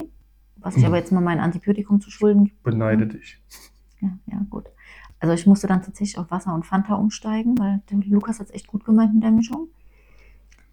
[0.56, 0.88] was ich Mhm.
[0.88, 3.40] aber jetzt mal mein Antibiotikum zu schulden beneide dich.
[4.00, 4.66] Ja, ja, gut.
[5.22, 8.56] Also ich musste dann tatsächlich auf Wasser und Fanta umsteigen, weil der Lukas hat es
[8.56, 9.68] echt gut gemeint mit der Mischung.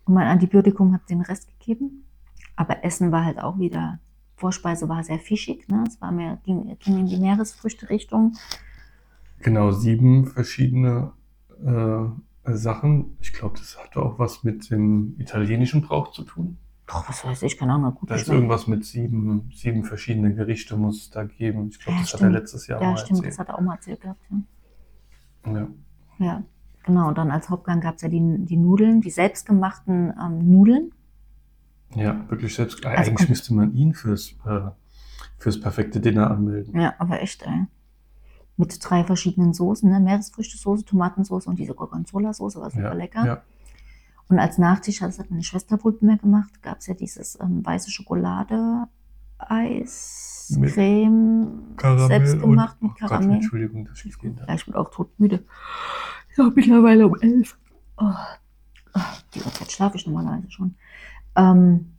[0.06, 2.04] Und mein Antibiotikum hat den Rest gegeben.
[2.56, 4.00] Aber Essen war halt auch wieder,
[4.36, 5.84] Vorspeise war sehr fischig, ne?
[5.86, 8.36] Es war mehr, ging, ging in die Meeresfrüchte-Richtung.
[9.40, 11.12] Genau, sieben verschiedene
[11.62, 13.18] äh, Sachen.
[13.20, 16.56] Ich glaube, das hatte auch was mit dem italienischen Brauch zu tun.
[16.88, 20.76] Doch, was weiß ich, keine Ahnung, gut Da ist irgendwas mit sieben, sieben verschiedene Gerichte
[20.76, 21.68] muss es da geben.
[21.68, 22.32] Ich glaube, Ja, das hat er stimmt.
[22.32, 23.32] letztes Jahr Ja, mal stimmt, erzählt.
[23.32, 25.52] das hat er auch mal erzählt gehabt, ja.
[25.52, 25.68] Ja.
[26.18, 26.42] Ja,
[26.84, 30.90] Genau, und dann als Hauptgang gab es ja die, die Nudeln, die selbstgemachten ähm, Nudeln.
[31.94, 32.84] Ja, wirklich selbst.
[32.86, 34.70] Also Eigentlich kommt- müsste man ihn fürs, äh,
[35.36, 36.80] fürs perfekte Dinner anmelden.
[36.80, 37.66] Ja, aber echt, ey.
[38.56, 40.00] Mit drei verschiedenen Soßen, ne?
[40.00, 43.26] Meeresfrüchtesoße, Tomatensoße und diese Gorgonzola-Soße, war super Ja, lecker.
[43.26, 43.42] ja.
[44.28, 47.64] Und als Nachtisch, das hat meine Schwester wohl mehr gemacht, gab es ja dieses ähm,
[47.64, 48.86] weiße Schokolade,
[49.38, 53.36] Eis, Mit Creme, Karamell selbst gemacht und, mit oh Gott, Karamell.
[53.36, 54.48] Entschuldigung, dass ich darf.
[54.48, 55.44] Ja, ich bin auch todmüde.
[56.36, 57.56] Ja, mittlerweile um elf.
[57.96, 58.12] Oh,
[58.94, 59.00] oh,
[59.34, 60.74] die Uhrzeit schlafe ich normalerweise schon.
[61.36, 61.92] Ähm,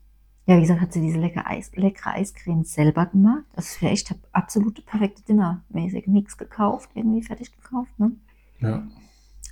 [0.45, 3.45] ja, wie gesagt, hat sie diese leckere, Eis, leckere Eiscreme selber gemacht.
[3.53, 6.07] Das wäre echt absolute perfekte Dinnermäßig.
[6.07, 7.91] Nichts gekauft, irgendwie fertig gekauft.
[7.99, 8.11] Ne?
[8.59, 8.83] Ja.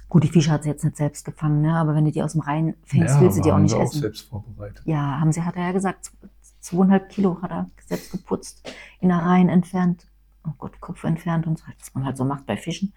[0.10, 1.76] Gut, die Fische hat sie jetzt nicht selbst gefangen, ne?
[1.76, 3.78] aber wenn du die aus dem Rhein fängst, ja, willst du die auch nicht sie
[3.78, 4.02] auch essen.
[4.02, 4.82] selbst vorbereitet.
[4.86, 6.12] Ja, haben sie, hat er ja gesagt,
[6.60, 10.08] zweieinhalb Kilo hat er selbst geputzt, in der Reihen entfernt,
[10.46, 12.94] oh Gott, Kopf entfernt und so, was man halt so macht bei Fischen.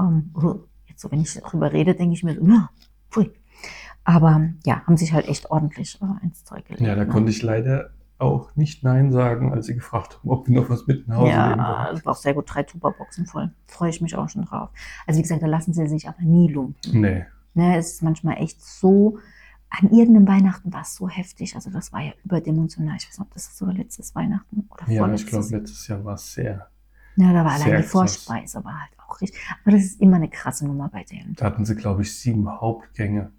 [0.00, 2.62] Ähm, uh, jetzt so, wenn ich darüber rede, denke ich mir so, uh,
[3.10, 3.32] pfui.
[4.02, 6.80] Aber ja, haben sich halt echt ordentlich äh, ins Zeug gelegt.
[6.80, 7.08] Ja, da ne?
[7.08, 10.86] konnte ich leider auch nicht Nein sagen, als sie gefragt haben, ob wir noch was
[10.86, 13.52] mit nach Hause nehmen Ja, das war auch sehr gut, drei Tupperboxen voll.
[13.66, 14.70] Freue ich mich auch schon drauf.
[15.06, 17.00] Also wie gesagt, da lassen sie sich aber nie lumpen.
[17.00, 17.24] Nee.
[17.54, 19.18] Ne, es ist manchmal echt so,
[19.70, 21.54] an irgendeinem Weihnachten war es so heftig.
[21.54, 22.96] Also das war ja überdimensional.
[22.98, 26.14] Ich weiß nicht, ob das sogar letztes Weihnachten oder Ja, ich glaube, letztes Jahr war
[26.14, 26.68] es sehr.
[27.16, 27.90] ja, da war allein die krass.
[27.90, 29.40] Vorspeise, war halt auch richtig.
[29.62, 31.34] Aber das ist immer eine krasse Nummer bei denen.
[31.34, 33.30] Da hatten sie, glaube ich, sieben Hauptgänge.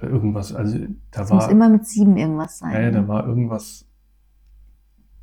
[0.00, 0.54] Irgendwas.
[0.54, 0.78] Also
[1.10, 2.72] da Es muss war, immer mit sieben irgendwas sein.
[2.72, 2.92] ja, ja, ne?
[2.92, 3.86] da war irgendwas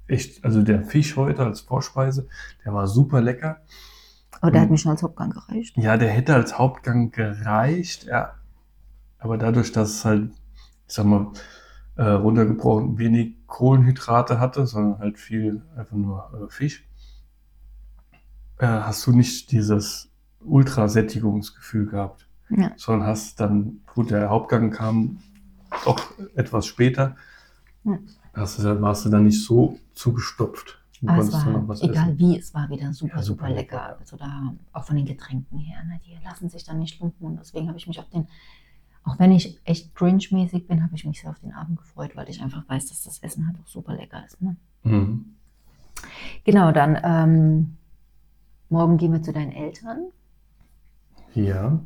[0.08, 2.28] echt, also der Fisch heute als Vorspeise,
[2.64, 3.62] der war super lecker.
[4.42, 4.74] Aber der hat Mhm.
[4.74, 5.78] mir schon als Hauptgang gereicht.
[5.78, 8.34] Ja, der hätte als Hauptgang gereicht, ja.
[9.18, 10.32] Aber dadurch, dass es halt,
[10.88, 11.32] ich sag mal,
[11.96, 16.86] äh, runtergebrochen wenig Kohlenhydrate hatte, sondern halt viel einfach nur äh, Fisch,
[18.60, 20.12] äh, hast du nicht dieses
[20.42, 22.72] Ultrasättigungsgefühl gehabt, Ja.
[22.78, 25.20] sondern hast dann, gut, der Hauptgang kam
[25.84, 27.16] doch etwas später,
[27.84, 27.98] Ja.
[28.34, 30.80] hast du, warst du dann nicht so zugestopft.
[31.02, 31.48] Du Aber es war,
[31.82, 32.20] egal essen.
[32.20, 33.76] wie, es war wieder super, Ja, super super lecker.
[33.88, 34.00] lecker.
[34.00, 37.26] Also da, auch von den Getränken her, ne, die lassen sich dann nicht lumpen.
[37.28, 38.28] Und deswegen habe ich mich auf den,
[39.04, 42.30] auch wenn ich echt Grinch-mäßig bin, habe ich mich sehr auf den Abend gefreut, weil
[42.30, 44.42] ich einfach weiß, dass das Essen halt auch super lecker ist.
[44.42, 44.56] Ne?
[44.84, 45.26] Mhm.
[46.44, 47.78] Genau, dann ähm,
[48.70, 50.06] morgen gehen wir zu deinen Eltern.
[51.34, 51.80] Ja.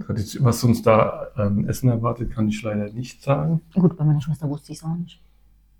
[0.00, 3.60] Tradition- Was uns da an Essen erwartet, kann ich leider nicht sagen.
[3.74, 5.22] Gut, bei meiner Schwester wusste ich es auch nicht.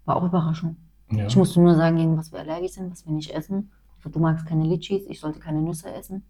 [0.05, 0.77] War auch Überraschung.
[1.11, 1.27] Ja.
[1.27, 3.71] Ich musste nur sagen, gegen was wir allergisch sind, was wir nicht essen.
[3.97, 6.25] Also, du magst keine Litchis, ich sollte keine Nüsse essen.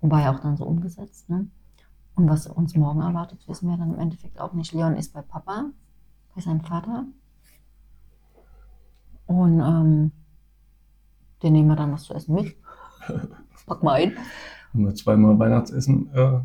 [0.00, 1.28] Und war ja auch dann so umgesetzt.
[1.30, 1.46] Ne?
[2.14, 4.72] Und was uns morgen erwartet, wissen wir dann im Endeffekt auch nicht.
[4.72, 5.66] Leon ist bei Papa,
[6.34, 7.04] bei seinem Vater.
[9.26, 10.12] Und ähm,
[11.42, 12.56] den nehmen wir dann was zu essen mit.
[13.66, 14.16] Pack mal ein.
[14.72, 16.42] Haben wir zweimal Weihnachtsessen, äh, Naja,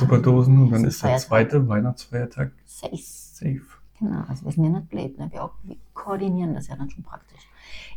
[0.00, 1.26] Tupperdosen und dann das ist der Feiertag.
[1.28, 2.96] zweite Weihnachtsfeiertag Safe.
[2.96, 3.60] safe.
[3.98, 5.28] Genau, also wir sind ja nicht blöd, ne?
[5.30, 7.48] wir, auch, wir koordinieren das ja dann schon praktisch.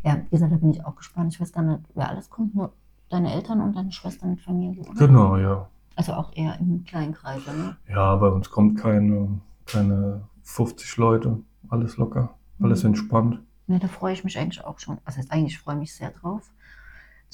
[0.04, 1.34] Ja, wie gesagt, da bin ich auch gespannt.
[1.34, 2.72] Ich weiß gar nicht, wer alles kommt, nur
[3.10, 4.94] deine Eltern und deine Schwester mit Familie, oder?
[5.08, 5.68] Genau, ja.
[5.96, 7.76] Also auch eher im kleinen Kreis, ne?
[7.90, 11.40] Ja, bei uns kommt keine, keine 50 Leute.
[11.70, 12.90] Alles locker, alles Mhm.
[12.90, 13.42] entspannt.
[13.68, 15.00] Ne, da freue ich mich eigentlich auch schon.
[15.06, 16.52] Was heißt eigentlich, ich freue mich sehr drauf.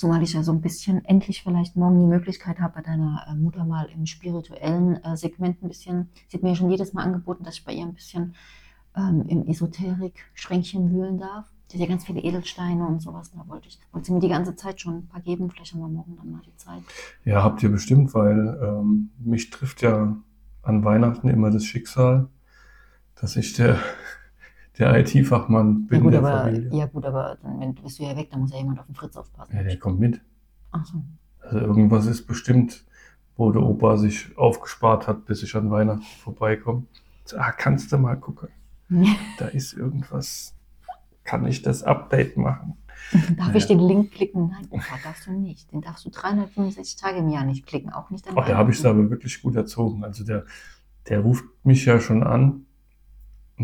[0.01, 3.35] Zumal ich ja so ein bisschen endlich vielleicht morgen die Möglichkeit habe, bei deiner äh,
[3.35, 7.03] Mutter mal im spirituellen äh, Segment ein bisschen, sie hat mir ja schon jedes Mal
[7.03, 8.33] angeboten, dass ich bei ihr ein bisschen
[8.97, 11.45] ähm, im Esoterik-Schränkchen wühlen darf.
[11.67, 13.29] Sie hat ja ganz viele Edelsteine und sowas.
[13.29, 15.51] Da wollte ich, wollte sie mir die ganze Zeit schon ein paar geben.
[15.51, 16.81] Vielleicht haben wir morgen dann mal die Zeit.
[17.23, 20.17] Ja, habt ihr bestimmt, weil ähm, mich trifft ja
[20.63, 22.27] an Weihnachten immer das Schicksal,
[23.13, 23.77] dass ich der,
[24.77, 26.77] der IT-Fachmann bin ja, gut, der aber, Familie.
[26.77, 28.95] ja gut, aber dann wenn, bist du ja weg, dann muss ja jemand auf den
[28.95, 29.55] Fritz aufpassen.
[29.55, 30.21] Ja, der kommt mit.
[30.71, 31.03] Ach so.
[31.39, 32.85] Also irgendwas ist bestimmt,
[33.35, 36.83] wo der Opa sich aufgespart hat, bis ich an Weihnachten vorbeikomme.
[37.25, 38.49] So, Ah, kannst du mal gucken.
[39.39, 40.53] Da ist irgendwas.
[41.23, 42.73] Kann ich das Update machen?
[43.37, 43.55] Darf Ja.
[43.55, 44.49] ich den Link klicken?
[44.49, 45.71] Nein, Opa, darfst du nicht.
[45.71, 48.71] Den darfst du 365 Tage im Jahr nicht klicken, auch nicht an Oh, da habe
[48.71, 50.03] ich es aber wirklich gut erzogen.
[50.03, 50.45] Also der,
[51.09, 52.65] der ruft mich ja schon an,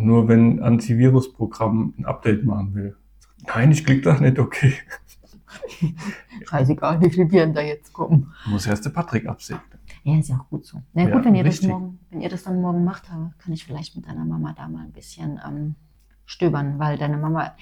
[0.03, 2.95] nur wenn ein Antivirusprogramm ein Update machen will.
[3.45, 4.73] Nein, ich klicke da nicht, okay.
[6.49, 8.33] Scheißegal, wie viele Viren da jetzt kommen.
[8.47, 9.79] Muss erst der Patrick absegnen.
[10.03, 10.81] Ja, ist ja auch gut so.
[10.93, 13.65] Na Ja, gut, wenn ihr, das morgen, wenn ihr das dann morgen macht, kann ich
[13.65, 15.75] vielleicht mit deiner Mama da mal ein bisschen ähm,
[16.25, 17.53] stöbern, weil deine Mama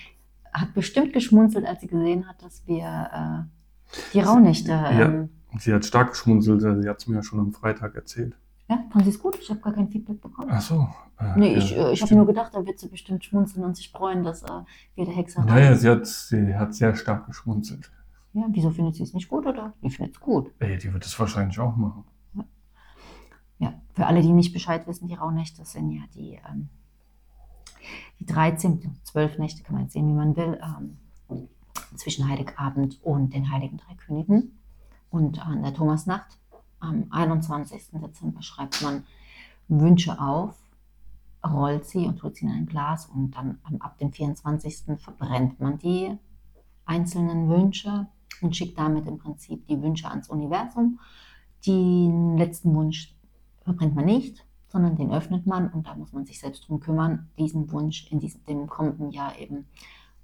[0.53, 3.09] hat bestimmt geschmunzelt, als sie gesehen hat, dass wir
[3.45, 4.71] äh, die Rauhnächte.
[4.71, 5.01] Ja.
[5.01, 8.35] Ähm, Sie hat stark geschmunzelt, also sie hat es mir ja schon am Freitag erzählt.
[8.67, 9.37] Ja, fand sie es gut?
[9.39, 10.49] Ich habe gar kein Feedback bekommen.
[10.51, 10.87] Ach so.
[11.19, 13.75] äh, Nee, ja, ich, äh, ich habe nur gedacht, da wird sie bestimmt schmunzeln und
[13.77, 14.61] sich freuen, dass äh,
[14.95, 15.45] wir der Hexerei.
[15.45, 17.91] Naja, sie hat, sie hat sehr stark geschmunzelt.
[18.33, 19.73] Ja, wieso findet sie es nicht gut oder?
[19.81, 20.51] Die findet es gut.
[20.59, 22.03] Ey, die wird es wahrscheinlich auch machen.
[23.57, 26.67] Ja, für alle, die nicht Bescheid wissen, die Rauhnächte sind ja die, ähm,
[28.19, 30.97] die 13, 12 Nächte, kann man jetzt sehen, wie man will, ähm,
[31.95, 34.59] zwischen Heiligabend und den Heiligen Drei Königen.
[35.09, 36.37] Und an der Thomasnacht,
[36.85, 37.91] am 21.
[37.93, 39.03] Dezember, schreibt man
[39.67, 40.55] Wünsche auf,
[41.45, 44.99] rollt sie und tut sie in ein Glas und dann ab dem 24.
[44.99, 46.17] verbrennt man die
[46.85, 48.07] einzelnen Wünsche
[48.41, 50.99] und schickt damit im Prinzip die Wünsche ans Universum.
[51.65, 53.15] Den letzten Wunsch
[53.63, 57.29] verbrennt man nicht, sondern den öffnet man und da muss man sich selbst drum kümmern,
[57.39, 59.65] diesen Wunsch in diesem dem kommenden Jahr eben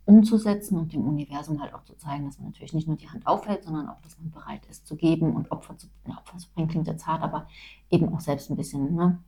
[0.06, 3.28] umzusetzen und dem Universum halt auch zu zeigen, dass man natürlich nicht nur die Hand
[3.28, 6.50] aufhält, sondern auch, dass man bereit ist zu geben und Opfer zu, ja, Opfer zu
[6.54, 7.48] bringen, klingt jetzt hart, aber
[7.90, 9.20] eben auch selbst ein bisschen, ne?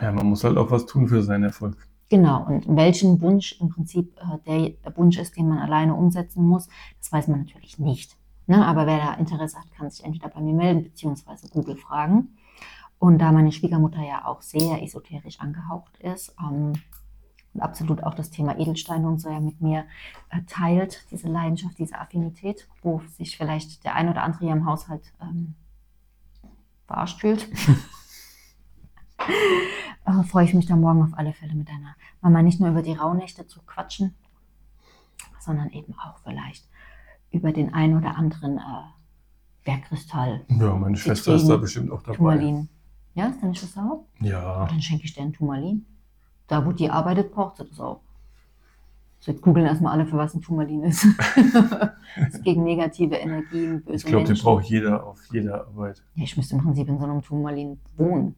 [0.00, 1.76] Ja, man muss halt auch was tun für seinen Erfolg.
[2.08, 4.16] Genau, und welchen Wunsch im Prinzip
[4.46, 8.16] äh, der Wunsch ist, den man alleine umsetzen muss, das weiß man natürlich nicht.
[8.46, 8.64] Ne?
[8.64, 12.36] Aber wer da Interesse hat, kann sich entweder bei mir melden, beziehungsweise Google fragen.
[12.98, 16.74] Und da meine Schwiegermutter ja auch sehr esoterisch angehaucht ist ähm,
[17.56, 19.86] und absolut auch das Thema Edelsteine und so ja mit mir
[20.28, 24.66] äh, teilt, diese Leidenschaft, diese Affinität, wo sich vielleicht der ein oder andere hier im
[24.66, 25.54] Haushalt ähm,
[26.86, 27.48] verarscht fühlt,
[30.04, 32.82] äh, freue ich mich da morgen auf alle Fälle mit deiner Mama nicht nur über
[32.82, 34.14] die Rauhnächte zu quatschen,
[35.40, 36.68] sondern eben auch vielleicht
[37.30, 38.62] über den ein oder anderen äh,
[39.64, 40.44] Bergkristall.
[40.48, 42.16] Ja, meine Schwester ist da bestimmt auch dabei.
[42.16, 42.68] Turmalin.
[43.14, 44.04] Ja, ist deine Schwester auch?
[44.20, 44.66] Ja.
[44.66, 45.86] Dann schenke ich dir einen Turmalin.
[46.48, 48.00] Da, wo die arbeitet, braucht sie das auch.
[49.18, 51.04] So, jetzt googeln erstmal alle, für was ein Turmalin ist.
[52.16, 54.44] das ist gegen negative Energien, böse Ich glaube, die Menschen.
[54.44, 56.02] braucht jeder auf jeder Arbeit.
[56.14, 58.36] Ja, ich müsste im Prinzip in so einem Turmalin wohnen.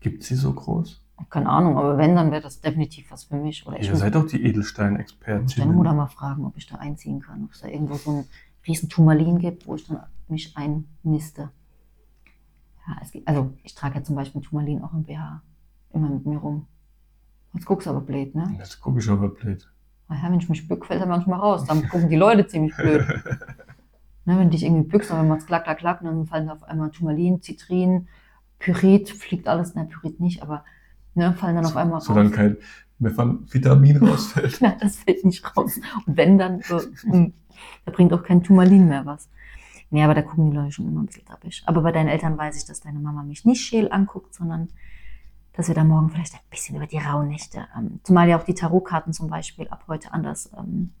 [0.00, 1.00] Gibt sie so groß?
[1.30, 3.66] Keine Ahnung, aber wenn, dann wäre das definitiv was für mich.
[3.66, 5.72] Oder ich Ihr muss seid doch die muss deine Edelstein-Expertin.
[5.72, 7.44] Mutter mal fragen, ob ich da einziehen kann.
[7.44, 8.24] Ob es da irgendwo so ein
[8.66, 11.50] riesen Turmalin gibt, wo ich dann mich einniste.
[12.86, 15.40] Ja, gibt, also ich trage ja zum Beispiel Turmalin auch im BH.
[15.94, 16.66] Immer mit mir rum.
[17.54, 18.54] Jetzt guckst du aber blöd, ne?
[18.58, 19.70] Jetzt gucke ich aber blöd.
[20.08, 21.64] Naja, wenn ich mich bück, fällt er manchmal raus.
[21.64, 23.06] Dann gucken die Leute ziemlich blöd.
[24.26, 26.48] Ne, wenn du dich irgendwie bückst, dann macht es klack, klack, klack, und dann fallen
[26.48, 28.08] auf einmal Turmalin, Zitrin,
[28.58, 30.64] Pyrit, fliegt alles, ne, Pyrit nicht, aber
[31.14, 32.06] ne, fallen dann auf einmal raus.
[32.06, 32.56] Solange kein
[32.98, 34.58] Vitamin rausfällt.
[34.62, 35.78] Na, das fällt nicht raus.
[36.06, 37.34] Und wenn, dann so, hm,
[37.84, 39.28] da bringt auch kein Turmalin mehr was.
[39.90, 41.62] Nee, aber da gucken die Leute schon immer ein bisschen tappig.
[41.66, 44.70] Aber bei deinen Eltern weiß ich, dass deine Mama mich nicht scheel anguckt, sondern
[45.54, 48.54] dass wir da morgen vielleicht ein bisschen über die Rauhnächte, ähm, zumal ja auch die
[48.54, 50.92] Tarotkarten zum Beispiel ab heute anders ähm,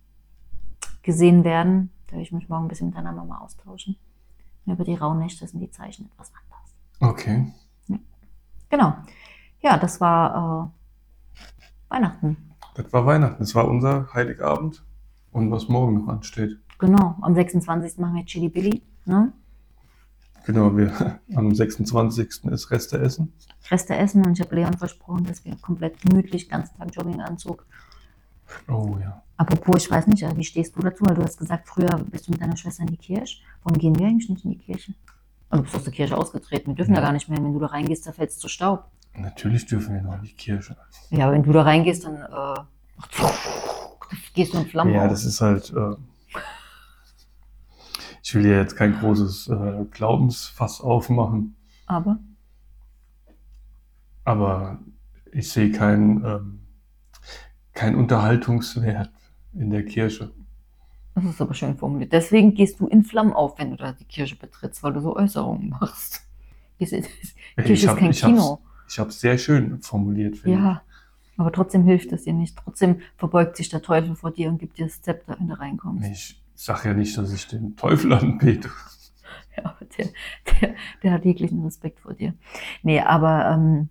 [1.02, 1.90] gesehen werden.
[2.06, 3.96] Da werde ich mich morgen ein bisschen mit deiner Mama austauschen.
[4.66, 7.10] Über die Rauhnächte sind die Zeichen etwas anders.
[7.12, 7.52] Okay.
[8.70, 8.94] Genau.
[9.60, 10.72] Ja, das war
[11.88, 12.36] äh, Weihnachten.
[12.74, 13.38] Das war Weihnachten.
[13.38, 14.84] Das war unser Heiligabend.
[15.32, 16.58] Und was morgen noch ansteht.
[16.78, 17.16] Genau.
[17.20, 17.98] Am 26.
[17.98, 18.82] machen wir Chili Billy.
[19.04, 19.32] Ne?
[20.46, 22.44] Genau, wir am 26.
[22.44, 23.32] ist Reste essen.
[23.70, 27.64] Reste essen und ich habe Leon versprochen, dass wir komplett gemütlich, ganzen Tag Jogginganzug.
[28.68, 29.22] Oh ja.
[29.36, 31.04] Apropos, ich weiß nicht, äh, wie stehst du dazu?
[31.06, 33.38] Weil du hast gesagt, früher bist du mit deiner Schwester in die Kirche.
[33.62, 34.92] Warum gehen wir eigentlich nicht in die Kirche?
[35.48, 36.68] Also du bist aus der Kirche ausgetreten.
[36.68, 37.00] Wir dürfen Ja.
[37.00, 37.38] da gar nicht mehr.
[37.42, 38.84] Wenn du da reingehst, da fällst du zu Staub.
[39.16, 40.76] Natürlich dürfen wir noch in die Kirche.
[41.10, 42.60] Ja, aber wenn du da reingehst, dann äh,
[44.34, 45.10] gehst du in Flammen Ja, auf.
[45.10, 45.72] das ist halt.
[45.72, 45.96] Äh,
[48.24, 51.54] ich will ja jetzt kein großes äh, Glaubensfass aufmachen,
[51.86, 52.18] Aber
[54.24, 54.78] aber
[55.32, 56.60] ich sehe keinen ähm,
[57.74, 59.10] keinen Unterhaltungswert
[59.52, 60.32] in der Kirche.
[61.14, 62.12] das ist aber schön formuliert.
[62.12, 65.16] Deswegen gehst du in Flammen auf, wenn du da die Kirche betrittst, weil du so
[65.16, 66.22] Äußerungen machst.
[66.80, 68.58] Die Kirche ist hab- kein ich hab's- Kino.
[68.88, 70.82] Ich habe es sehr schön formuliert, finde Ja,
[71.36, 72.56] aber trotzdem hilft es dir nicht.
[72.56, 76.08] Trotzdem verbeugt sich der Teufel vor dir und gibt dir das Zepter, wenn du reinkommst.
[76.10, 76.42] ich.
[76.56, 78.68] Ich sage ja nicht, dass ich den Teufel anbete.
[79.56, 80.06] Ja, aber der,
[80.60, 82.34] der, der hat jeglichen Respekt vor dir.
[82.82, 83.88] Nee, aber ähm,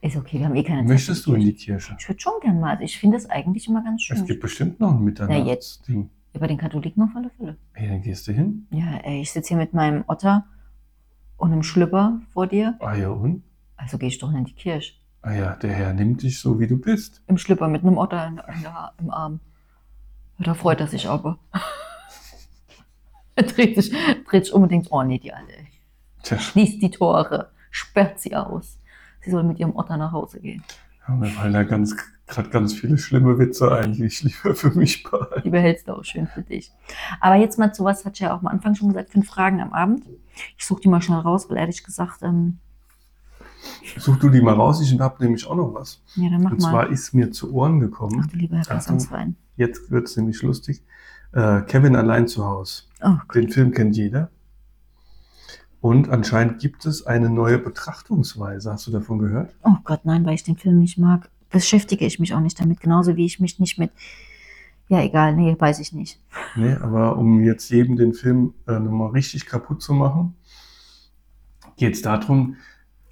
[0.00, 0.88] ist okay, wir haben eh keine Zeit.
[0.88, 1.96] Möchtest du in die Kirche.
[1.96, 2.70] Ich würde schon gern mal.
[2.70, 4.16] Also ich finde es eigentlich immer ganz schön.
[4.16, 6.10] Es gibt bestimmt noch ein Mitternachtsding.
[6.32, 7.56] Ja, bei den Katholiken auf alle Fälle.
[7.72, 8.66] Hey, dann gehst du hin.
[8.70, 10.44] Ja, ey, ich sitze hier mit meinem Otter
[11.36, 12.76] und einem Schlüpper vor dir.
[12.80, 13.42] Ah ja, und?
[13.76, 14.94] Also gehe ich doch in die Kirche.
[15.22, 17.22] Ah ja, der Herr nimmt dich so, wie du bist.
[17.26, 19.40] Im Schlüpper mit einem Otter in, in der, im Arm.
[20.42, 21.38] Da freut er sich aber.
[23.36, 23.92] er dreht sich,
[24.28, 25.52] dreht sich und denkt, oh nee, die Alte.
[25.52, 25.66] ey.
[26.22, 28.78] Tja, Schließt die Tore, sperrt sie aus.
[29.22, 30.62] Sie soll mit ihrem Otter nach Hause gehen.
[31.06, 31.94] ja, mir fallen da ganz,
[32.26, 35.42] gerade ganz viele schlimme Witze ein, die ich lieber für mich behalte.
[35.42, 36.70] Die behältst du auch schön für dich.
[37.20, 39.72] Aber jetzt mal zu was, hat ja auch am Anfang schon gesagt, fünf Fragen am
[39.72, 40.04] Abend.
[40.58, 42.58] Ich suche die mal schnell raus, weil ehrlich gesagt, ähm,
[43.98, 46.02] Such du die mal raus, ich habe nämlich auch noch was.
[46.16, 46.70] ja, dann mach Und mal.
[46.70, 48.98] zwar ist mir zu Ohren Ach gekommen, du lieber Herr Achtung.
[49.60, 50.82] Jetzt wird es nämlich lustig,
[51.32, 52.84] Äh, Kevin allein zu Hause.
[53.02, 54.30] Oh, Den Film kennt jeder.
[55.80, 58.72] Und anscheinend gibt es eine neue Betrachtungsweise.
[58.72, 59.54] Hast du davon gehört?
[59.62, 62.80] oh Gott, nein, weil ich den Film nicht mag, beschäftige ich mich auch nicht damit.
[62.80, 63.90] Genauso wie ich mich nicht mit.
[64.88, 66.18] Ja, egal, nee, weiß ich nicht.
[66.56, 70.34] Nee, aber um jetzt jedem den Film äh, nochmal richtig kaputt zu machen,
[71.76, 72.56] geht es darum,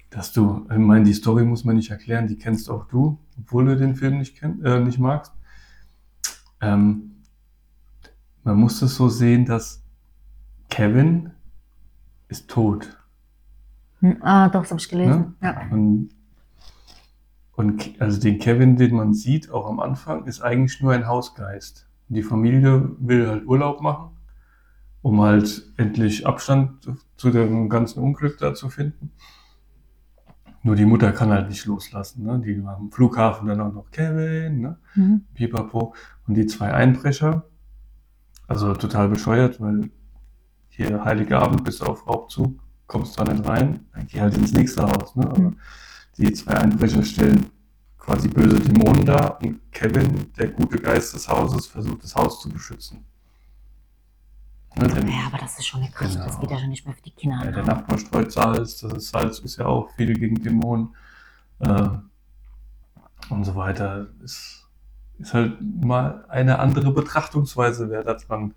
[0.09, 3.65] dass du, ich meine, die Story muss man nicht erklären, die kennst auch du, obwohl
[3.65, 5.31] du den Film nicht, kenn, äh, nicht magst.
[6.61, 7.23] Ähm,
[8.43, 9.83] man muss es so sehen, dass
[10.69, 11.31] Kevin
[12.27, 12.97] ist tot.
[13.99, 15.35] Hm, ah, doch, das habe ich gelesen.
[15.41, 15.67] Ja.
[15.71, 16.09] Und,
[17.55, 21.87] und also den Kevin, den man sieht, auch am Anfang, ist eigentlich nur ein Hausgeist.
[22.07, 24.11] Die Familie will halt Urlaub machen,
[25.01, 29.11] um halt endlich Abstand zu dem ganzen Unglück da zu finden.
[30.63, 32.23] Nur die Mutter kann halt nicht loslassen.
[32.25, 32.41] Ne?
[32.45, 34.77] Die war am Flughafen dann auch noch Kevin, ne?
[34.95, 35.21] Mhm.
[35.33, 35.93] Pipapo.
[36.27, 37.45] Und die zwei Einbrecher,
[38.47, 39.89] also total bescheuert, weil
[40.67, 44.83] hier Heilige Abend bis auf Raubzug, kommst da nicht rein, dann geh halt ins nächste
[44.83, 45.15] Haus.
[45.15, 45.27] Ne?
[45.29, 45.57] Aber Mhm.
[46.17, 47.45] die zwei Einbrecher stellen
[47.97, 52.49] quasi böse Dämonen dar und Kevin, der gute Geist des Hauses, versucht das Haus zu
[52.49, 53.05] beschützen.
[54.75, 55.89] Ne, denn, Ja, aber das ist schon eine.
[55.99, 56.39] Das Genau.
[56.39, 57.37] geht ja schon nicht mehr für die Kinder.
[57.43, 57.69] ja, der ne?
[57.69, 60.95] Nachbar streut Salz, das ist Salz ist ja auch viel gegen Dämonen
[61.59, 61.89] äh,
[63.29, 64.07] und so weiter.
[64.23, 64.67] Ist,
[65.17, 68.53] ist halt mal eine andere Betrachtungsweise, wer daran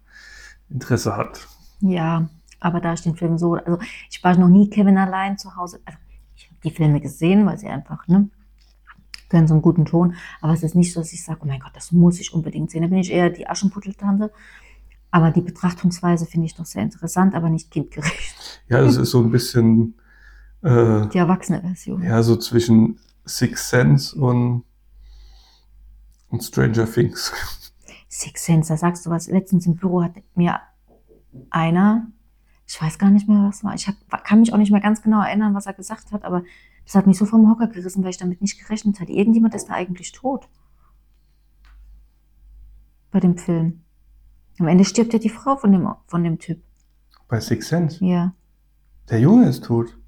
[0.70, 1.48] Interesse hat.
[1.80, 2.28] Ja,
[2.60, 3.78] aber da ich den Film so, also
[4.10, 5.80] ich war noch nie Kevin allein zu Hause.
[5.84, 5.98] Also
[6.36, 8.28] ich habe die Filme gesehen, weil sie einfach, ne,
[9.28, 10.14] können so einen guten Ton.
[10.40, 12.70] Aber es ist nicht so, dass ich sage, oh mein Gott, das muss ich unbedingt
[12.70, 12.82] sehen.
[12.82, 14.30] Da bin ich eher die Aschenputteltante.
[15.12, 18.62] Aber die Betrachtungsweise finde ich doch sehr interessant, aber nicht kindgerecht.
[18.68, 19.94] Ja, es ist so ein bisschen
[20.62, 22.02] äh, Die erwachsene Version.
[22.02, 24.64] ja, so zwischen Six Sense und,
[26.30, 27.30] und Stranger Things.
[28.08, 29.28] Six Sense, da sagst du was.
[29.28, 30.60] Letztens im Büro hat mir
[31.50, 32.06] einer,
[32.66, 33.74] ich weiß gar nicht mehr, was war.
[33.74, 36.42] Ich hab, kann mich auch nicht mehr ganz genau erinnern, was er gesagt hat, aber
[36.86, 39.12] das hat mich so vom Hocker gerissen, weil ich damit nicht gerechnet hatte.
[39.12, 40.48] Irgendjemand ist da eigentlich tot.
[43.10, 43.81] Bei dem Film.
[44.62, 46.62] Am Ende stirbt ja die Frau von dem, von dem Typ.
[47.26, 48.04] Bei Six Sense.
[48.04, 48.32] Ja.
[49.10, 49.98] Der Junge ist tot.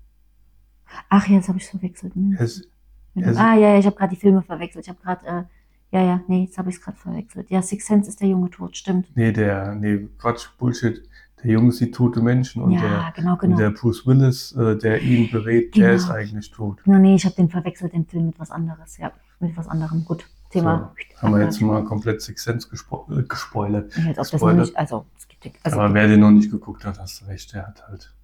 [1.09, 2.13] Ach ja, jetzt habe ich verwechselt.
[2.15, 2.69] Er dem- ist-
[3.17, 4.85] ah, ja, ja, ich habe gerade die Filme verwechselt.
[4.85, 5.43] Ich habe gerade, äh,
[5.91, 7.51] ja, ja, nee, jetzt habe ich es gerade verwechselt.
[7.51, 9.09] Ja, Six Sense ist der Junge tot, stimmt.
[9.17, 11.03] nee, der, nee, Quatsch, Bullshit.
[11.43, 13.57] Der Junge sieht tote Menschen und ja, der, genau, und genau.
[13.59, 15.95] der Bruce Willis, äh, der ihn berät, der Genau.
[15.97, 16.81] ist eigentlich tot.
[16.87, 18.97] No, nee, ich habe den verwechselt, den Film mit was anderes.
[18.99, 20.05] Ja, mit was anderem.
[20.05, 20.93] Gut, Thema.
[20.97, 23.93] So, haben wir jetzt mal komplett Six Sense gespo äh, gespoilert.
[23.97, 24.67] Als ob das gespoilert.
[24.67, 25.07] nicht, also,
[25.63, 28.15] also, Aber wer den noch nicht geguckt hat, hast du recht, der hat halt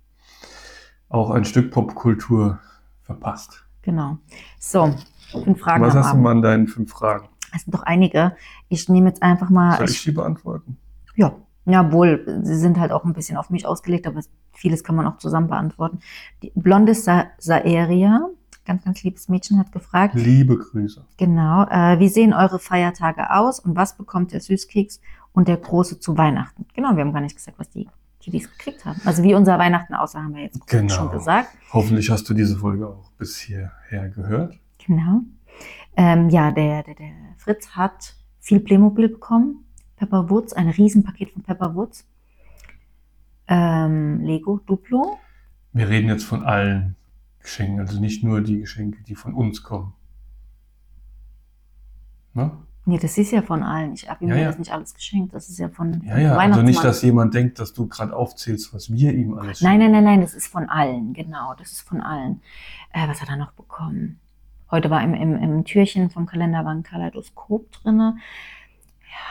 [1.08, 2.58] auch ein Stück Popkultur
[3.02, 3.64] verpasst.
[3.82, 4.18] genau.
[4.58, 4.94] So,
[5.32, 7.28] fünf Fragen Was hast du mal an deinen fünf Fragen?
[7.54, 8.36] Es sind doch einige.
[8.68, 10.76] Ich nehme jetzt einfach mal, Soll ich, ich die beantworten?
[11.16, 11.34] ja,
[11.66, 14.20] ja, wohl, sie sind halt auch ein bisschen auf mich ausgelegt, aber
[14.52, 16.00] vieles kann man auch zusammen beantworten.
[16.42, 18.28] Die blonde Sa Saeria,
[18.64, 21.04] ganz, ganz liebes Mädchen, hat gefragt, Liebe Grüße.
[21.16, 21.64] Genau.
[21.68, 25.00] Äh, wie sehen eure Feiertage aus und was bekommt der Süßkeks
[25.32, 26.66] und der Große zu Weihnachten?
[26.74, 27.88] Genau, wir haben gar nicht gesagt, was die
[28.20, 29.00] Kiddies gekriegt haben.
[29.04, 30.92] Also wie unser Weihnachten aussah, haben wir jetzt Genau.
[30.92, 31.48] schon gesagt.
[31.72, 34.58] Hoffentlich hast du diese Folge auch bis hierher gehört.
[34.86, 35.20] Genau.
[35.96, 39.64] Ähm, ja, der, der, der Fritz hat viel Playmobil bekommen.
[39.96, 42.06] Pepper Woods, ein Riesenpaket von Pepper Woods.
[43.48, 45.18] Ähm, Lego Duplo.
[45.72, 46.96] Wir reden jetzt von allen
[47.42, 49.94] Geschenken, also nicht nur die Geschenke, die von uns kommen.
[52.34, 52.52] Ne?
[52.86, 53.92] Nee, das ist ja von allen.
[53.92, 55.34] Ich habe ihm Ja, ja, das nicht alles geschenkt.
[55.34, 58.72] Das ist ja von Ja, ja, also nicht, dass jemand denkt, dass du gerade aufzählst,
[58.74, 61.82] was wir ihm alles Nein, nein, nein, nein, das ist von allen, genau, das ist
[61.82, 62.40] von allen.
[62.92, 64.18] Äh, was hat er noch bekommen?
[64.70, 68.16] Heute war im, im, im Türchen vom Kalender war ein Kaleidoskop drinne.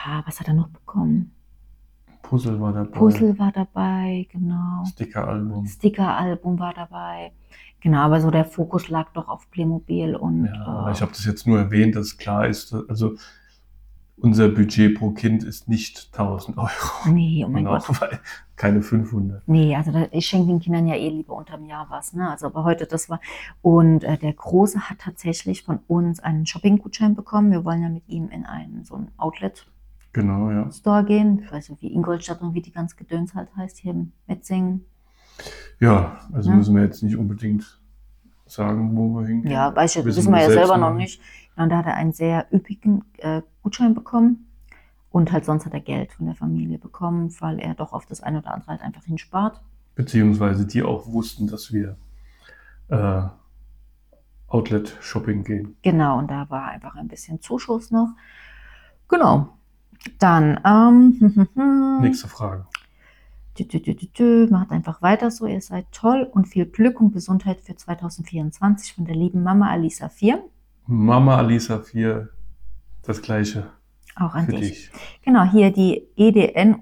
[0.06, 1.32] Ja, was hat er noch bekommen?
[2.22, 2.92] Puzzle war dabei.
[2.98, 4.84] Puzzle war dabei, genau.
[4.86, 5.66] Sticker-Album.
[5.66, 7.32] Sticker-Album war dabei.
[7.82, 11.26] Genau, aber so der Fokus lag doch auf Playmobil und Ja, äh, ich habe das
[11.26, 13.16] jetzt nur erwähnt, dass klar ist, also
[14.18, 16.70] unser Budget pro Kind ist nicht 1000 Euro.
[17.10, 18.02] nee, oh mein Und Gott.
[18.02, 18.20] weil
[18.58, 19.48] keine 500.
[19.48, 22.30] Nee, also da, ich schenke den Kindern ja eh lieber unterm Jahr was, ne?
[22.30, 23.22] Also aber heute das war.
[23.62, 27.52] Und äh, der Große hat tatsächlich von uns einen Shopping-Gutschein bekommen.
[27.52, 29.72] Wir wollen ja mit ihm in einen so ein Outlet-Store
[30.14, 31.04] Genau, ja.
[31.04, 31.42] gehen.
[31.44, 34.86] Ich weiß nicht, wie Ingolstadt und wie die ganz Gedöns halt heißt, hier in Metzingen.
[35.80, 36.56] Ja, also Ja.
[36.56, 37.80] müssen wir jetzt nicht unbedingt
[38.46, 39.52] sagen, wo wir hingehen.
[39.52, 41.22] Ja, weiß ich, Wissen wissen wir ja selber noch nicht.
[41.56, 44.48] Und da hat er einen sehr üppigen äh, Gutschein bekommen.
[45.12, 48.22] Und halt sonst hat er Geld von der Familie bekommen, weil er doch auf das
[48.22, 49.62] eine oder andere halt einfach hinspart.
[49.96, 51.98] Beziehungsweise die auch wussten, dass wir
[52.90, 53.24] äh,
[54.48, 55.76] Outlet-Shopping gehen.
[55.82, 58.10] Genau, und da war einfach ein bisschen Zuschuss noch.
[59.08, 59.50] Genau.
[60.18, 61.48] Dann, ähm,
[62.02, 62.66] Nächste Frage.
[63.58, 64.48] Dü, dü, dü.
[64.50, 65.46] Macht einfach weiter so.
[65.46, 70.08] Ihr seid toll und viel Glück und Gesundheit für 2024 von der lieben Mama Alisa
[70.10, 70.44] 4.
[70.86, 72.30] Mama Alisa 4,
[73.04, 73.70] das gleiche
[74.16, 74.90] Auch an für dich.
[74.90, 74.92] dich.
[75.24, 76.82] Genau, hier die EDN-Natalia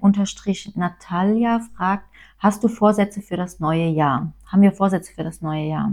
[1.76, 2.06] fragt,
[2.38, 4.32] hast du Vorsätze für das neue Jahr?
[4.46, 5.92] Haben wir Vorsätze für das neue Jahr?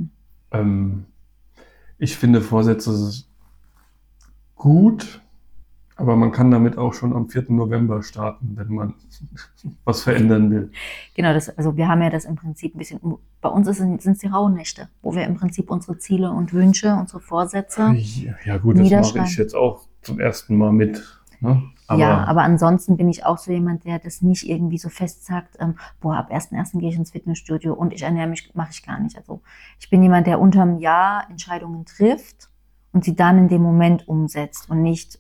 [0.52, 1.08] Ähm,
[1.98, 3.26] ich finde Vorsätze
[4.56, 5.22] gut,
[5.98, 7.46] aber man kann damit auch schon am 4.
[7.50, 8.94] November starten, wenn man
[9.86, 10.72] was verändern will.
[11.16, 13.00] Genau, das, also wir haben ja das im Prinzip ein bisschen,
[13.42, 17.22] bei uns sind es die Rauhnächte, wo wir im Prinzip unsere Ziele und Wünsche, unsere
[17.22, 21.04] Vorsätze Ja, ja gut, das mache ich jetzt auch zum ersten Mal mit.
[21.40, 21.64] Ne?
[21.88, 25.26] Aber, ja, aber ansonsten bin ich auch so jemand, der das nicht irgendwie so fest
[25.26, 26.80] sagt, ähm, boah, ab 1.1.
[26.80, 29.18] gehe ich ins Fitnessstudio und ich ernähre mich, mache ich gar nicht.
[29.18, 29.42] Also
[29.80, 32.50] ich bin jemand, der unterm Jahr Entscheidungen trifft
[32.92, 35.20] und sie dann in dem Moment umsetzt und nicht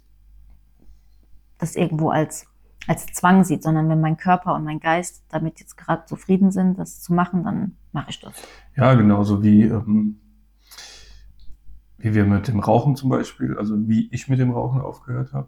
[1.65, 2.45] das irgendwo als,
[2.87, 6.77] als Zwang sieht, sondern wenn mein Körper und mein Geist damit jetzt gerade zufrieden sind,
[6.77, 8.33] das zu machen, dann mache ich das.
[8.75, 10.19] Ja, genauso wie, ähm,
[11.97, 15.47] wie wir mit dem Rauchen zum Beispiel, also wie ich mit dem Rauchen aufgehört habe.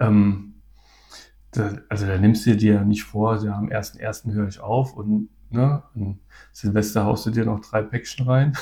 [0.00, 0.54] Ähm,
[1.52, 4.32] da, also da nimmst du dir ja nicht vor, also am 1.1.
[4.32, 6.18] höre ich auf und ne, an
[6.52, 8.56] Silvester haust du dir noch drei Päckchen rein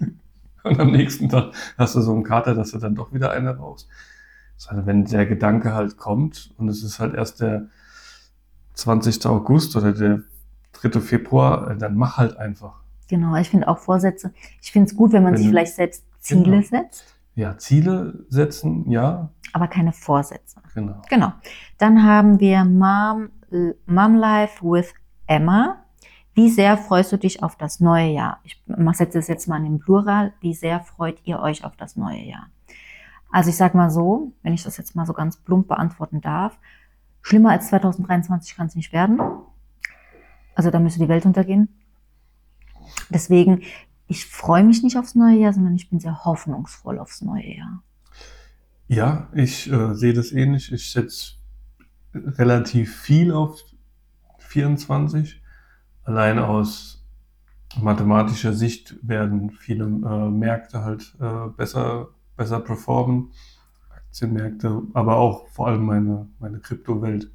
[0.64, 3.54] und am nächsten Tag hast du so einen Kater, dass du dann doch wieder eine
[3.54, 3.88] rauchst.
[4.68, 7.66] Also wenn der Gedanke halt kommt und es ist halt erst der
[8.74, 9.26] 20.
[9.26, 10.20] August oder der
[10.72, 11.00] 3.
[11.00, 12.80] Februar, äh, dann mach halt einfach.
[13.08, 14.32] Genau, ich finde auch Vorsätze.
[14.62, 16.62] Ich finde es gut, wenn man Wenn sich vielleicht selbst Ziele Genau.
[16.62, 17.04] setzt,
[17.34, 20.60] Ja, Ziele setzen, ja, aber keine Vorsätze.
[20.74, 21.02] genau.
[21.10, 21.32] Genau.
[21.78, 23.28] Dann haben wir Mom,
[23.86, 24.94] Mom Life with
[25.26, 25.76] Emma.
[26.34, 28.38] Wie sehr freust du dich auf das neue Jahr?
[28.44, 30.32] Ich setze es jetzt mal in den Plural.
[30.40, 32.46] Wie sehr freut ihr euch auf das neue Jahr?
[33.32, 36.56] Also ich sag mal so, wenn ich das jetzt mal so ganz plump beantworten darf,
[37.22, 39.20] schlimmer als 2023 kann es nicht werden.
[40.54, 41.68] Also da müsste die Welt untergehen.
[43.08, 43.62] Deswegen,
[44.06, 47.82] ich freue mich nicht aufs neue Jahr, sondern ich bin sehr hoffnungsvoll aufs neue Jahr.
[48.86, 50.70] Ja, ich äh, sehe das ähnlich.
[50.70, 51.36] Ich setze
[52.14, 53.64] relativ viel auf
[54.38, 55.40] 24.
[56.04, 57.02] Allein aus
[57.80, 63.30] mathematischer Sicht werden viele äh, Märkte halt äh, besser, besser performen.
[63.90, 67.30] Aktienmärkte, aber auch vor allem meine, meine Kryptowelt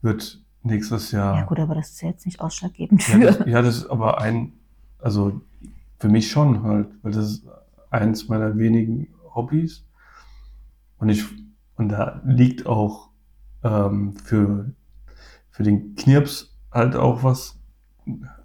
[0.00, 1.36] wird nächstes Jahr.
[1.36, 3.48] Ja gut, aber das ist ja jetzt nicht ausschlaggebend Ja, das, für.
[3.48, 4.54] ja, das ist aber ein,
[4.98, 5.42] also
[5.98, 7.46] für mich schon halt, weil das ist
[7.90, 9.84] eins meiner wenigen Hobbys.
[10.98, 11.24] Und ich,
[11.76, 13.10] und da liegt auch
[13.62, 14.72] ähm, für,
[15.50, 17.58] für den Knirps halt auch was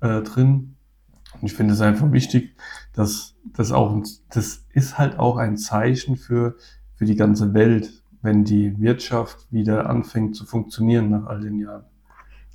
[0.01, 0.75] äh, drin.
[1.41, 2.55] Und ich finde es einfach wichtig,
[2.93, 6.55] dass das auch, das ist halt auch ein Zeichen für,
[6.95, 11.85] für die ganze Welt, wenn die Wirtschaft wieder anfängt zu funktionieren nach all den Jahren.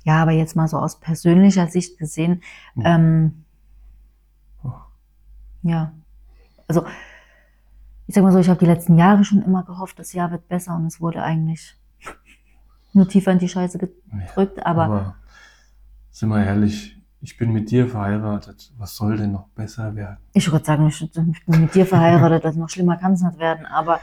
[0.03, 2.41] Ja, aber jetzt mal so aus persönlicher Sicht gesehen,
[2.75, 2.83] Hm.
[2.85, 3.43] ähm,
[4.63, 4.71] Oh.
[5.63, 5.93] ja,
[6.67, 6.85] also
[8.07, 10.47] ich sag mal so, ich habe die letzten Jahre schon immer gehofft, das Jahr wird
[10.47, 11.75] besser und es wurde eigentlich
[12.93, 15.15] nur tiefer in die Scheiße gedrückt, aber, Aber
[16.11, 16.94] sind wir ehrlich,
[17.25, 18.71] ich bin mit dir verheiratet.
[18.77, 20.17] Was soll denn noch besser werden?
[20.33, 21.11] ich würde sagen, ich,
[21.47, 23.99] bin mit dir verheiratet, also noch schlimmer kann es nicht werden, aber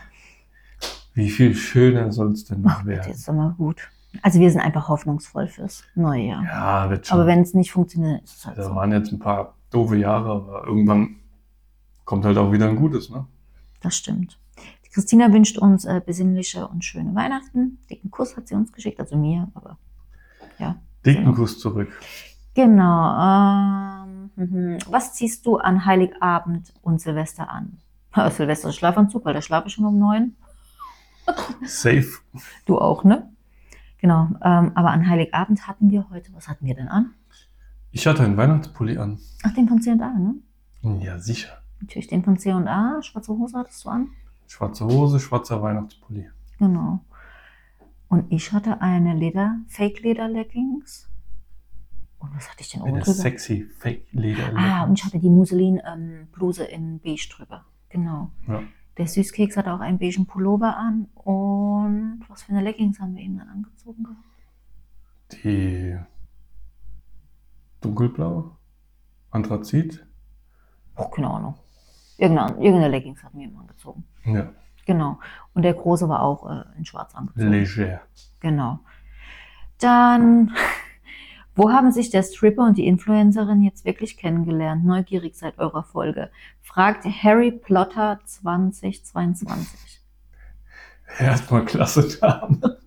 [1.14, 3.12] Wie viel schöner soll es denn noch ach, werden?
[3.12, 3.88] ist doch mal gut.
[4.22, 6.42] Also wir sind einfach hoffnungsvoll fürs neue Jahr.
[6.44, 7.16] Ja, wird schon.
[7.18, 8.74] aber wenn es nicht funktioniert, ist es halt da so.
[8.74, 11.16] waren jetzt ein paar doofe Jahre, aber irgendwann
[12.04, 13.24] kommt halt auch wieder ein gutes, ne?
[13.80, 14.38] Das stimmt.
[14.84, 17.78] Die Christina wünscht uns äh, besinnliche und schöne Weihnachten.
[17.88, 19.78] Dicken Kuss hat sie uns geschickt, also mir, aber
[20.58, 20.74] ja.
[21.06, 21.36] Dicken Genau.
[21.36, 21.88] Kuss zurück.
[22.54, 24.04] Genau.
[24.04, 24.78] Ähm, mhm.
[24.88, 27.78] was ziehst du an Heiligabend und Silvester an?
[28.30, 30.36] Silvester Schlafanzug, weil da schlafe ich schon um neun.
[31.64, 32.08] Safe.
[32.66, 33.30] Du auch, ne?
[34.00, 34.28] Genau.
[34.42, 37.14] Ähm, aber an Heiligabend hatten wir heute, was hatten wir denn an?
[37.92, 39.18] Ich hatte einen Weihnachtspulli an.
[39.44, 40.34] Ach, den von C&A, ne?
[41.00, 41.62] Ja, sicher.
[41.80, 43.00] Natürlich den von C&A.
[43.02, 44.08] Schwarze Hose hattest du an?
[44.48, 46.28] Schwarze Hose, schwarzer Weihnachtspulli.
[46.58, 47.00] Genau.
[48.08, 51.08] Und ich hatte eine Leder, Fake-Leder-Leggings.
[52.22, 53.14] Und was hatte ich denn oben Eine drüber?
[53.16, 54.52] sexy Fake-Leder.
[54.56, 57.64] Ah, und ich hatte die Musselin-Bluse in beige drüber.
[57.88, 58.30] Genau.
[58.46, 58.62] Ja.
[58.96, 61.08] Der Süßkeks hatte auch einen beigen Pullover an.
[61.14, 64.06] Und was für eine Leggings haben wir ihm dann angezogen?
[65.32, 65.98] Die
[67.80, 68.56] dunkelblau,
[69.30, 70.06] Anthrazit.
[70.96, 71.54] Oh, keine Ahnung.
[72.18, 74.04] Irgendeine, irgendeine Leggings hatten wir ihm angezogen.
[74.24, 74.52] Ja,
[74.84, 75.18] Genau.
[75.54, 77.50] Und der Große war auch äh, in schwarz angezogen.
[77.50, 78.00] leger.
[78.40, 78.80] Genau.
[79.78, 80.52] Dann,
[81.54, 84.84] wo haben sich der Stripper und die Influencerin jetzt wirklich kennengelernt?
[84.84, 86.30] Neugierig seit eurer Folge.
[86.62, 90.00] Fragt Harry Plotter 2022.
[91.18, 92.78] Erstmal klasse Dame.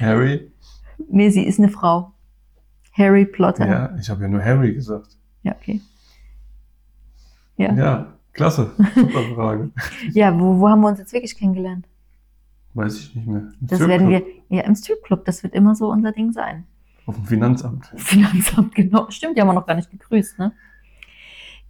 [0.00, 0.50] Harry?
[1.08, 2.12] Nee, sie ist eine Frau.
[2.92, 3.66] Harry Potter.
[3.66, 5.16] Ja, ich habe ja nur Harry gesagt.
[5.42, 5.80] Ja, okay.
[7.56, 7.74] Ja, ja.
[7.74, 8.72] Ja, klasse.
[8.94, 9.70] Super Frage.
[10.38, 11.86] wo, wo haben wir uns jetzt wirklich kennengelernt?
[12.76, 13.40] Weiß ich nicht mehr.
[13.40, 16.64] Im Das werden wir, ja, im Stripclub, das wird immer so unser Ding sein.
[17.06, 17.86] Auf dem Finanzamt.
[17.96, 19.08] Finanzamt, genau.
[19.08, 20.52] Stimmt, die haben wir noch gar nicht gegrüßt, ne?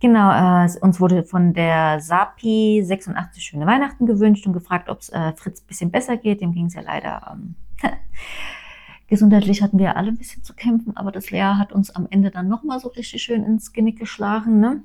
[0.00, 5.08] Genau, äh, uns wurde von der SAPI 86 schöne Weihnachten gewünscht und gefragt, ob es
[5.10, 6.40] äh, Fritz ein bisschen besser geht.
[6.40, 7.32] Dem ging es ja leider.
[7.32, 7.54] Ähm,
[9.06, 12.32] gesundheitlich hatten wir alle ein bisschen zu kämpfen, aber das Lea hat uns am Ende
[12.32, 14.82] dann nochmal so richtig schön ins Genick geschlagen, ne?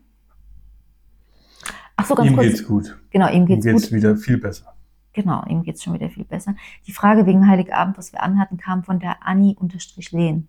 [1.95, 2.47] Ach so, ganz Ihm kurz.
[2.47, 2.97] geht's gut.
[3.09, 3.91] Genau, ihm Ihm geht's, geht's gut.
[3.91, 4.73] wieder viel besser.
[5.13, 6.55] Genau, ihm geht's schon wieder viel besser.
[6.87, 10.47] Die Frage wegen Heiligabend, was wir anhatten, kam von der Anni-Lehn.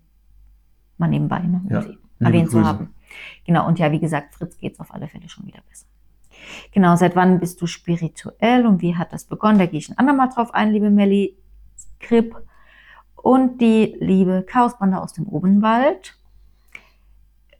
[0.97, 1.61] Mal nebenbei, ne?
[1.63, 1.85] um Ja,
[2.19, 2.93] erwähnt zu haben.
[3.45, 5.85] Genau, und ja, wie gesagt, Fritz geht's auf alle Fälle schon wieder besser.
[6.71, 9.59] Genau, seit wann bist du spirituell und wie hat das begonnen?
[9.59, 11.37] Da gehe ich ein andermal drauf ein, liebe Melli.
[11.75, 12.35] Skrip.
[13.15, 16.17] Und die liebe Chaosbande aus dem Obenwald.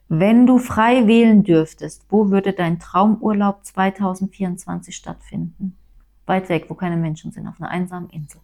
[0.08, 5.76] Wenn du frei wählen dürftest, wo würde dein Traumurlaub 2024 stattfinden?
[6.26, 8.40] Weit weg, wo keine Menschen sind, auf einer einsamen Insel.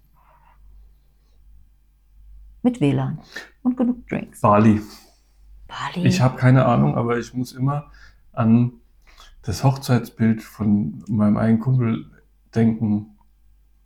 [2.62, 3.18] Mit WLAN
[3.62, 4.40] und genug Drinks.
[4.42, 4.82] Bali.
[5.66, 6.06] Bali.
[6.06, 7.86] Ich habe keine Ahnung, aber ich muss immer
[8.32, 8.72] an
[9.42, 12.04] das Hochzeitsbild von meinem einen Kumpel
[12.54, 13.16] denken,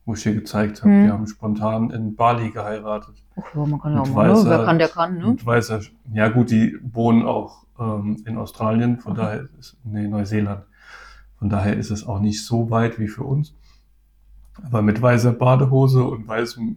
[0.05, 0.93] wo ich dir gezeigt habe.
[0.93, 1.05] Hm.
[1.05, 3.23] Die haben spontan in Bali geheiratet.
[3.37, 4.35] Ach ja, man kann ja Mit auch mal, ne?
[4.35, 5.27] weißer- wer kann, der kann, ne?
[5.29, 5.81] Und weißer,
[6.13, 9.21] ja gut, die wohnen auch ähm, in Australien, von Okay.
[9.23, 10.65] daher ist, nee, Neuseeland.
[11.39, 13.55] Von daher ist es auch nicht so weit wie für uns.
[14.63, 16.77] Aber mit weißer Badehose und weißem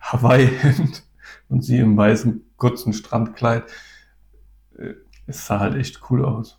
[0.00, 1.02] Hawaii-Hemd
[1.48, 3.64] und sie im weißen kurzen Strandkleid,
[4.78, 4.94] äh,
[5.26, 6.58] es sah halt echt cool aus.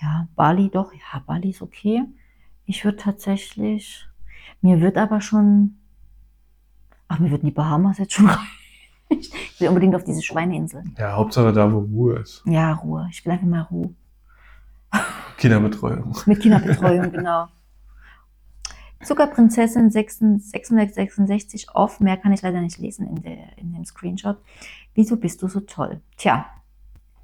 [0.00, 0.92] Ja, Bali doch.
[0.92, 2.02] Ja, Bali ist okay.
[2.66, 4.06] Ich würde tatsächlich,
[4.60, 5.76] mir wird aber schon,
[7.08, 8.46] ach, mir würden die Bahamas jetzt schon reichen.
[9.08, 10.84] Ich will unbedingt auf diese Schweineinsel.
[10.98, 12.42] Ja, Hauptsache da, wo Ruhe ist.
[12.46, 13.08] Ja, Ruhe.
[13.10, 13.94] Ich will einfach mal Ruhe.
[15.36, 16.16] Kinderbetreuung.
[16.26, 17.48] Mit Kinderbetreuung, genau.
[19.02, 22.00] Zuckerprinzessin 666 off.
[22.00, 24.38] Mehr kann ich leider nicht lesen in, der, in dem Screenshot.
[24.94, 26.00] Wieso bist du so toll?
[26.16, 26.46] Tja,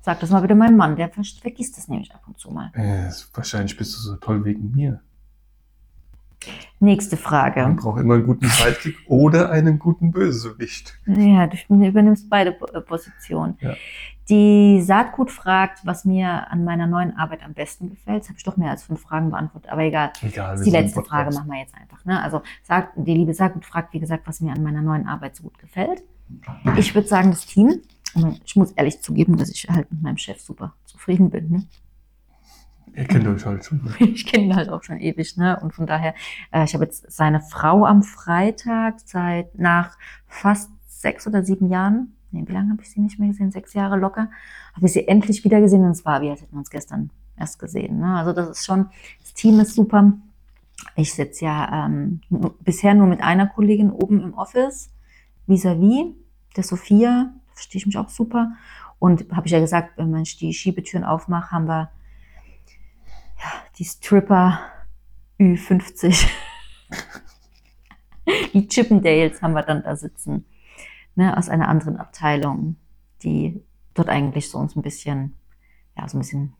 [0.00, 0.96] sag das mal bitte meinem Mann.
[0.96, 2.70] Der ver- vergisst das nämlich ab und zu mal.
[2.74, 5.00] Äh, wahrscheinlich bist du so toll wegen mir.
[6.80, 7.62] Nächste Frage.
[7.62, 10.98] Man braucht immer einen guten Sidekick oder einen guten Bösewicht.
[11.06, 13.56] Ja, du übernimmst beide äh, Positionen.
[13.60, 13.74] Ja.
[14.28, 18.18] Die Saatgut fragt, was mir an meiner neuen Arbeit am besten gefällt.
[18.18, 20.12] Jetzt habe ich doch mehr als fünf Fragen beantwortet, aber egal.
[20.22, 20.52] Egal.
[20.52, 22.04] Das ist die letzte Frage, machen wir jetzt einfach.
[22.04, 22.22] Ne?
[22.22, 25.44] Also sagt, die liebe Saatgut fragt, wie gesagt, was mir an meiner neuen Arbeit so
[25.44, 26.02] gut gefällt.
[26.76, 27.80] Ich würde sagen, das Team.
[28.44, 31.50] Ich muss ehrlich zugeben, dass ich halt mit meinem Chef super zufrieden bin.
[31.50, 31.64] Ne?
[32.98, 33.80] Ihr kennt euch halt schon.
[33.84, 33.94] ne?
[34.00, 35.58] Ich kenne ihn halt auch schon ewig, ne?
[35.60, 36.14] Und von daher,
[36.50, 39.96] äh, ich habe jetzt seine Frau am Freitag seit nach
[40.26, 43.52] fast sechs oder sieben Jahren, nee, wie lange habe ich sie nicht mehr gesehen?
[43.52, 44.30] Sechs Jahre locker,
[44.74, 47.10] habe ich sie endlich wieder gesehen und es war, wie als hätten wir uns gestern
[47.38, 48.00] erst gesehen.
[48.00, 48.16] Ne?
[48.16, 48.90] Also das ist schon,
[49.20, 50.14] das Team ist super.
[50.96, 52.20] Ich sitze ja ähm,
[52.64, 54.90] bisher nur mit einer Kollegin oben im Office,
[55.46, 56.14] vis-à-vis,
[56.56, 58.52] der Sophia, verstehe ich mich auch super.
[58.98, 61.90] Und habe ich ja gesagt, wenn man die Schiebetüren aufmacht, haben wir
[63.78, 64.60] die Stripper
[65.38, 66.28] Ü50.
[68.52, 70.44] die Chippendales haben wir dann da sitzen.
[71.14, 72.76] Ne, aus einer anderen Abteilung,
[73.22, 73.62] die
[73.94, 75.36] dort eigentlich so uns ein bisschen,
[75.96, 76.54] ja, so ein bisschen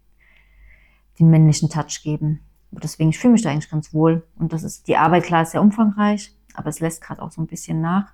[1.18, 2.40] den männlichen Touch geben.
[2.72, 4.26] Aber deswegen, ich fühle mich da eigentlich ganz wohl.
[4.36, 7.40] Und das ist, die Arbeit, klar, ist sehr umfangreich, aber es lässt gerade auch so
[7.40, 8.12] ein bisschen nach.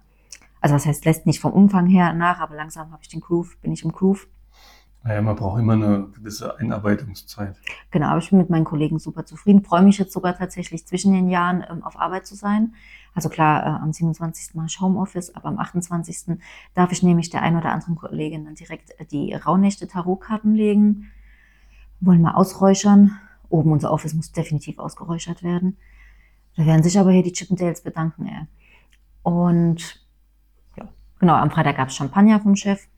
[0.61, 3.59] Also was heißt, lässt nicht vom Umfang her nach, aber langsam habe ich den Groove,
[3.61, 4.29] bin ich im Groove.
[5.05, 7.61] Naja, man braucht immer eine gewisse Einarbeitungszeit.
[7.91, 9.63] Genau, aber ich bin mit meinen Kollegen super zufrieden.
[9.63, 12.73] Freue mich jetzt sogar tatsächlich zwischen den Jahren ähm, auf Arbeit zu sein.
[13.15, 14.55] Also klar, äh, am 27.
[14.55, 16.39] mache ich Homeoffice, aber am 28.
[16.75, 21.11] darf ich nämlich der ein oder anderen Kollegin dann direkt äh, die Rauhnächte Tarotkarten legen.
[22.01, 23.13] Wollen mal ausräuchern.
[23.51, 25.77] Oben unser Office muss definitiv ausgeräuchert werden.
[26.57, 28.27] Da werden sich aber hier die Chippendales bedanken.
[28.27, 28.47] Ey.
[29.23, 30.03] Und
[30.79, 30.89] ja,
[31.19, 32.89] genau, am Freitag gab es Champagner vom Chef.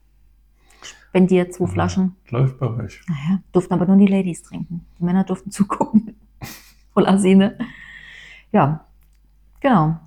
[1.09, 2.15] Spendiert zwei Flaschen.
[2.31, 3.01] Läuft bei euch.
[3.09, 4.87] Naja, durften aber nur die Ladies trinken.
[4.99, 6.17] Die Männer durften zugucken.
[6.93, 7.59] Voll Asine.
[8.53, 8.87] Ja,
[9.61, 9.99] genau.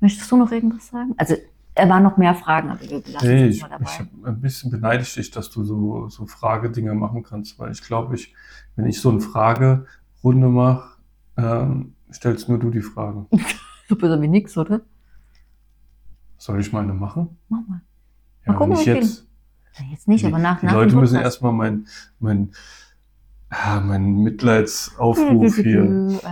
[0.00, 1.14] Möchtest du noch irgendwas sagen?
[1.16, 1.34] Also,
[1.74, 3.84] er waren noch mehr Fragen, aber wir lassen Nee, ich, dabei.
[3.84, 7.82] ich ein bisschen beneide ich dich, dass du so, so Fragedinger machen kannst, weil ich
[7.82, 8.34] glaube, ich,
[8.76, 10.98] wenn ich so eine Fragerunde mache,
[11.36, 13.26] ähm, stellst nur du die Fragen.
[13.86, 14.80] Du bist wie nix, oder?
[16.38, 17.36] Soll ich mal eine machen?
[17.50, 17.82] Mach mal.
[18.46, 18.94] Ja, Mal gucken, wie viel.
[18.96, 19.26] jetzt.
[19.90, 21.86] Jetzt nicht, die, aber nach die nach dem Leute müssen erstmal mein,
[22.20, 22.52] mein,
[23.50, 26.22] ah, mein Mitleidsaufruf hier mit.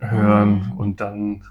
[0.00, 1.44] hören und dann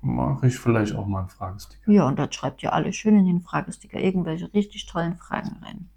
[0.00, 1.90] mache ich vielleicht auch mal einen Fragesticker.
[1.90, 5.88] Ja, und da schreibt ihr alle schön in den Fragesticker irgendwelche richtig tollen Fragen rein.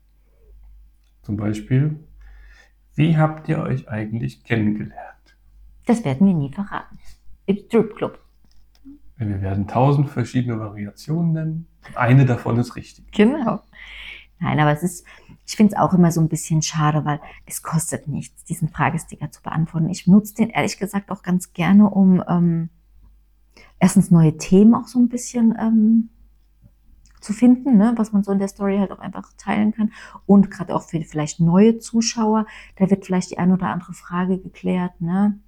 [1.24, 2.00] Zum Beispiel,
[2.94, 5.36] wie habt ihr euch eigentlich kennengelernt?
[5.86, 6.98] Das werden wir nie verraten.
[7.46, 8.20] Im Stripclub.
[9.18, 11.68] Wir werden tausend verschiedene Variationen nennen.
[11.96, 13.12] Eine davon ist richtig.
[13.12, 13.62] Genau.
[14.40, 15.06] Nein, aber es ist,
[15.46, 19.32] ich finde es auch immer so ein bisschen schade, weil es kostet nichts, diesen Fragesticker
[19.32, 19.90] zu beantworten.
[19.90, 22.70] Ich nutze den ehrlich gesagt auch ganz gerne, um ähm,
[23.80, 26.10] erstens neue Themen auch so ein bisschen ähm,
[27.22, 29.92] zu finden, ne, was man so in der Story halt auch einfach teilen kann.
[30.26, 34.38] Und gerade auch für vielleicht neue Zuschauer, da wird vielleicht die eine oder andere Frage
[34.38, 35.40] geklärt, ne?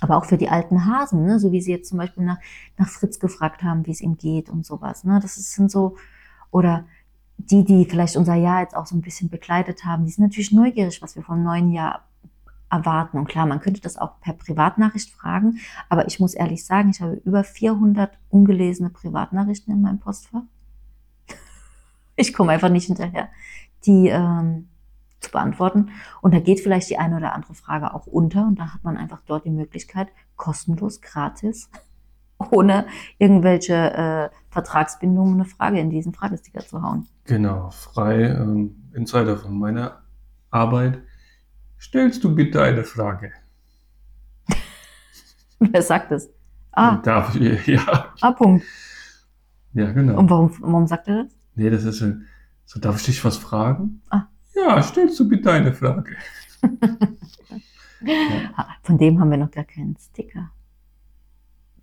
[0.00, 1.40] Aber auch für die alten Hasen, ne?
[1.40, 2.38] so wie sie jetzt zum Beispiel nach,
[2.76, 5.02] nach Fritz gefragt haben, wie es ihm geht und sowas.
[5.02, 5.18] Ne?
[5.20, 5.96] Das sind so,
[6.50, 6.84] oder
[7.38, 10.52] die, die vielleicht unser Jahr jetzt auch so ein bisschen begleitet haben, die sind natürlich
[10.52, 12.04] neugierig, was wir vom neuen Jahr
[12.70, 13.18] erwarten.
[13.18, 15.58] Und klar, man könnte das auch per Privatnachricht fragen,
[15.88, 20.42] aber ich muss ehrlich sagen, ich habe über 400 ungelesene Privatnachrichten in meinem Postfach.
[22.20, 23.28] Ich komme einfach nicht hinterher,
[23.86, 24.66] die ähm,
[25.20, 25.90] zu beantworten.
[26.20, 28.96] Und da geht vielleicht die eine oder andere Frage auch unter und da hat man
[28.96, 31.70] einfach dort die Möglichkeit, kostenlos, gratis,
[32.38, 32.86] ohne
[33.18, 37.06] irgendwelche äh, Vertragsbindungen eine Frage in diesen Fragesticker zu hauen.
[37.24, 40.02] Genau, frei ähm, Insider von meiner
[40.50, 41.02] Arbeit.
[41.80, 43.32] Stellst du bitte eine Frage?
[45.58, 46.28] Wer sagt das?
[46.72, 47.66] Ah, Darf ich?
[47.66, 48.12] Ja.
[48.20, 48.64] ah, Punkt.
[49.74, 50.18] Ja, genau.
[50.18, 51.32] Und warum, warum sagt er das?
[51.54, 52.12] Nee, das ist so,
[52.64, 54.00] so, darf ich dich was fragen?
[54.10, 54.26] Ah.
[54.54, 56.16] Ja, stellst du bitte eine Frage?
[58.56, 60.50] Ah, Von dem haben wir noch gar keinen Sticker.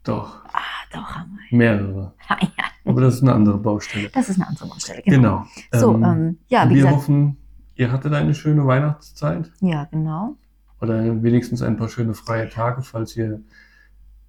[0.05, 0.59] Doch, Ah,
[0.93, 1.57] doch haben wir.
[1.57, 2.13] mehrere.
[2.29, 2.47] Ja, ja.
[2.85, 4.09] Aber das ist eine andere Baustelle.
[4.09, 5.01] Das ist eine andere Baustelle.
[5.03, 5.45] Genau.
[5.71, 5.81] Genau.
[5.81, 6.95] So, Ähm, ähm, ja, wie wir gesagt.
[6.95, 7.37] hoffen,
[7.75, 10.35] ihr hattet eine schöne Weihnachtszeit Ja, genau.
[10.81, 13.41] oder wenigstens ein paar schöne freie Tage, falls ihr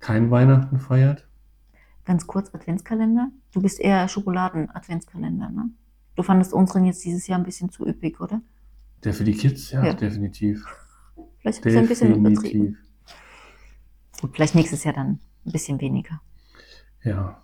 [0.01, 1.27] kein Weihnachten feiert.
[2.05, 3.29] Ganz kurz Adventskalender.
[3.53, 5.71] Du bist eher Schokoladen-Adventskalender, ne?
[6.15, 8.41] Du fandest unseren jetzt dieses Jahr ein bisschen zu üppig, oder?
[9.05, 9.93] Der für die Kids, ja, Ja.
[9.93, 10.65] definitiv.
[11.41, 12.79] Vielleicht ist es ein bisschen übertrieben.
[14.21, 16.21] Gut, vielleicht nächstes Jahr dann ein bisschen weniger.
[17.03, 17.43] Ja.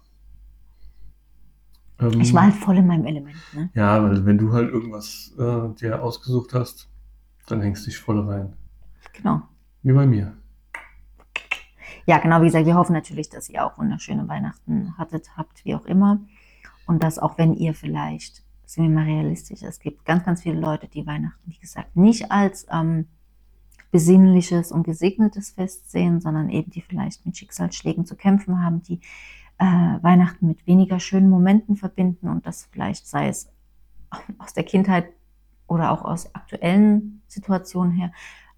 [1.99, 3.71] Ähm, Ich war halt voll in meinem Element, ne?
[3.75, 6.89] Ja, weil wenn du halt irgendwas äh, dir ausgesucht hast,
[7.47, 8.55] dann hängst du dich voll rein.
[9.13, 9.43] Genau.
[9.83, 10.37] Wie bei mir.
[12.07, 15.75] Ja, genau, wie gesagt, wir hoffen natürlich, dass ihr auch wunderschöne Weihnachten hattet, habt, wie
[15.75, 16.21] auch immer.
[16.87, 20.59] Und dass auch wenn ihr vielleicht, sind wir mal realistisch, es gibt ganz, ganz viele
[20.59, 23.07] Leute, die Weihnachten, wie gesagt, nicht als ähm,
[23.93, 29.01] besinnliches und gesegnetes Fest sehen, sondern eben die vielleicht mit Schicksalsschlägen zu kämpfen haben, die
[29.59, 33.49] äh, Weihnachten mit weniger schönen Momenten verbinden und das vielleicht sei es
[34.39, 35.13] aus der Kindheit
[35.69, 38.13] oder auch aus aktuellen Situationen her,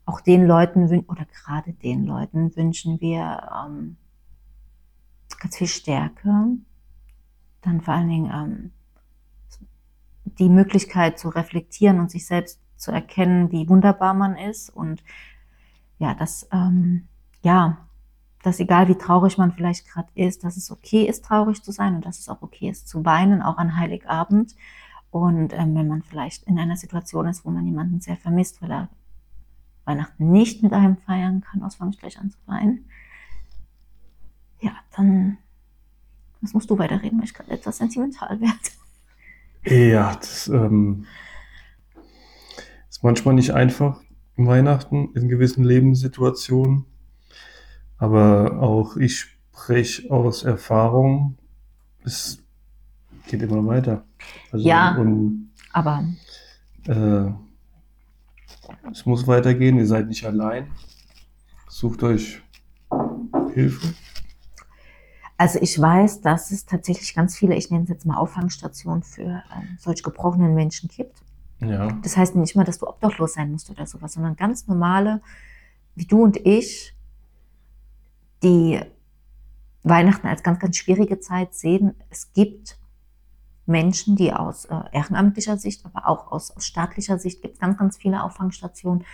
[0.06, 3.96] auch den Leuten oder gerade den Leuten wünschen wir ähm,
[5.40, 6.46] ganz viel Stärke,
[7.62, 8.70] dann vor allen Dingen ähm,
[10.38, 15.02] die Möglichkeit zu reflektieren und sich selbst zu erkennen, wie wunderbar man ist und
[15.98, 17.08] ja, dass ähm,
[17.42, 17.78] ja,
[18.42, 21.94] dass egal wie traurig man vielleicht gerade ist, dass es okay ist, traurig zu sein
[21.94, 24.54] und dass es auch okay ist zu weinen, auch an Heiligabend.
[25.10, 28.70] Und ähm, wenn man vielleicht in einer Situation ist, wo man jemanden sehr vermisst, weil
[28.70, 28.88] er
[29.84, 32.84] Weihnachten nicht mit einem feiern kann, aus fange ich gleich an zu weinen.
[34.60, 35.38] Ja, dann
[36.42, 39.88] das musst du weiterreden, weil ich gerade etwas sentimental werde.
[39.90, 41.06] Ja, das ähm,
[43.04, 44.00] manchmal nicht einfach
[44.36, 46.86] Weihnachten in gewissen Lebenssituationen.
[47.98, 51.36] Aber auch ich spreche aus Erfahrung,
[52.02, 52.42] es
[53.28, 54.04] geht immer weiter.
[54.50, 54.96] Also, Ja.
[54.96, 56.04] Und Aber
[56.86, 57.30] äh,
[58.90, 60.68] es muss weitergehen, ihr seid nicht allein.
[61.68, 62.42] Sucht euch
[63.52, 63.94] Hilfe.
[65.36, 69.42] Also ich weiß, dass es tatsächlich ganz viele, ich nenne es jetzt mal Auffangstationen für
[69.54, 71.24] ähm, solch gebrochenen Menschen gibt.
[71.60, 75.22] Ja, Das heißt nicht mal, dass du obdachlos sein musst oder sowas, sondern ganz normale,
[75.94, 76.94] wie du und ich,
[78.42, 78.80] die
[79.82, 81.94] Weihnachten als ganz, ganz schwierige Zeit sehen.
[82.10, 82.78] Es gibt
[83.66, 87.78] Menschen, die aus äh, ehrenamtlicher Sicht, aber auch aus, aus staatlicher Sicht gibt es ganz,
[87.78, 89.04] ganz viele Auffangstationen,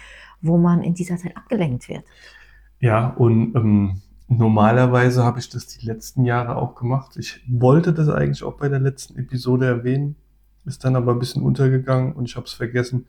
[0.41, 2.05] wo man in dieser Zeit abgelenkt wird.
[2.80, 7.16] Ja, und ähm, normalerweise habe ich das die letzten Jahre auch gemacht.
[7.16, 10.16] Ich wollte das eigentlich auch bei der letzten Episode erwähnen,
[10.64, 13.06] ist dann aber ein bisschen untergegangen und ich habe es vergessen.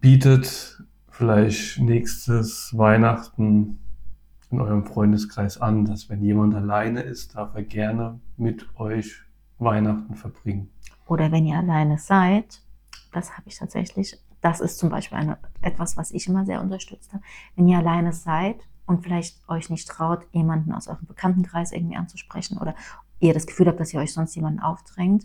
[0.00, 3.78] Bietet vielleicht nächstes Weihnachten
[4.50, 9.22] in eurem Freundeskreis an, dass wenn jemand alleine ist, darf er gerne mit euch
[9.58, 10.70] Weihnachten verbringen.
[11.06, 12.62] Oder wenn ihr alleine seid,
[13.12, 17.12] das habe ich tatsächlich, das ist zum Beispiel eine, etwas, was ich immer sehr unterstützt
[17.12, 17.22] habe.
[17.56, 22.58] Wenn ihr alleine seid, und vielleicht euch nicht traut, jemanden aus eurem Bekanntenkreis irgendwie anzusprechen
[22.58, 22.74] oder
[23.20, 25.24] ihr das Gefühl habt, dass ihr euch sonst jemanden aufdrängt.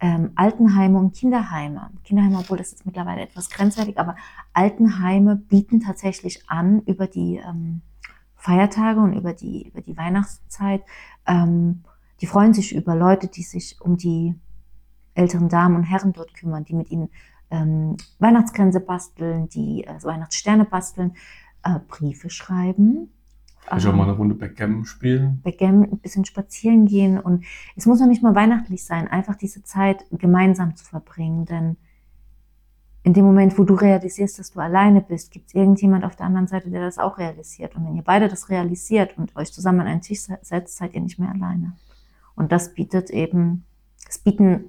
[0.00, 1.90] Ähm, Altenheime und Kinderheime.
[2.04, 4.16] Kinderheime, obwohl das ist mittlerweile etwas grenzwertig, aber
[4.54, 7.82] Altenheime bieten tatsächlich an, über die ähm,
[8.36, 10.82] Feiertage und über die, über die Weihnachtszeit,
[11.26, 11.82] ähm,
[12.20, 14.34] die freuen sich über Leute, die sich um die
[15.14, 17.10] älteren Damen und Herren dort kümmern, die mit ihnen
[17.50, 21.14] ähm, Weihnachtsgrenze basteln, die äh, Weihnachtssterne basteln,
[21.62, 23.10] äh, Briefe schreiben.
[23.70, 25.40] Vielleicht auch mal eine Runde Backgammon spielen.
[25.42, 27.44] Backgammon, ein bisschen spazieren gehen und
[27.76, 31.76] es muss noch nicht mal weihnachtlich sein, einfach diese Zeit gemeinsam zu verbringen, denn
[33.02, 36.26] in dem Moment, wo du realisierst, dass du alleine bist, gibt es irgendjemand auf der
[36.26, 37.74] anderen Seite, der das auch realisiert.
[37.74, 41.00] Und wenn ihr beide das realisiert und euch zusammen an einen Tisch setzt, seid ihr
[41.00, 41.76] nicht mehr alleine.
[42.34, 43.64] Und das bietet eben,
[44.06, 44.64] es bieten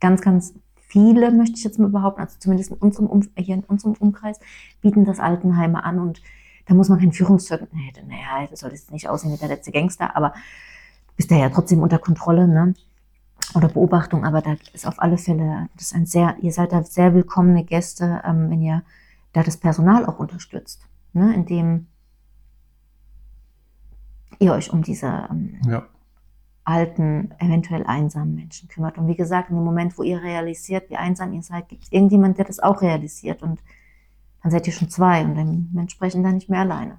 [0.00, 3.64] ganz, ganz viele, möchte ich jetzt mal behaupten, also zumindest in unserem, um hier in
[3.64, 4.38] unserem Umkreis,
[4.82, 6.20] bieten das Altenheime an und
[6.66, 10.16] da muss man kein Führungszeugnis, naja, das soll jetzt nicht aussehen wie der letzte Gangster,
[10.16, 10.34] aber
[11.16, 12.74] bist ja ja trotzdem unter Kontrolle, ne?
[13.54, 16.82] Oder Beobachtung, aber da ist auf alle Fälle, das ist ein sehr, ihr seid da
[16.82, 18.82] sehr willkommene Gäste, ähm, wenn ihr
[19.32, 21.34] da das Personal auch unterstützt, ne?
[21.34, 21.86] Indem
[24.38, 25.86] ihr euch um diese ähm, ja
[26.66, 28.98] alten, eventuell einsamen Menschen kümmert.
[28.98, 31.92] Und wie gesagt, in dem Moment, wo ihr realisiert, wie einsam ihr seid, gibt es
[31.92, 33.42] irgendjemand, der das auch realisiert.
[33.42, 33.60] Und
[34.42, 36.98] dann seid ihr schon zwei und dann entsprechend dann nicht mehr alleine.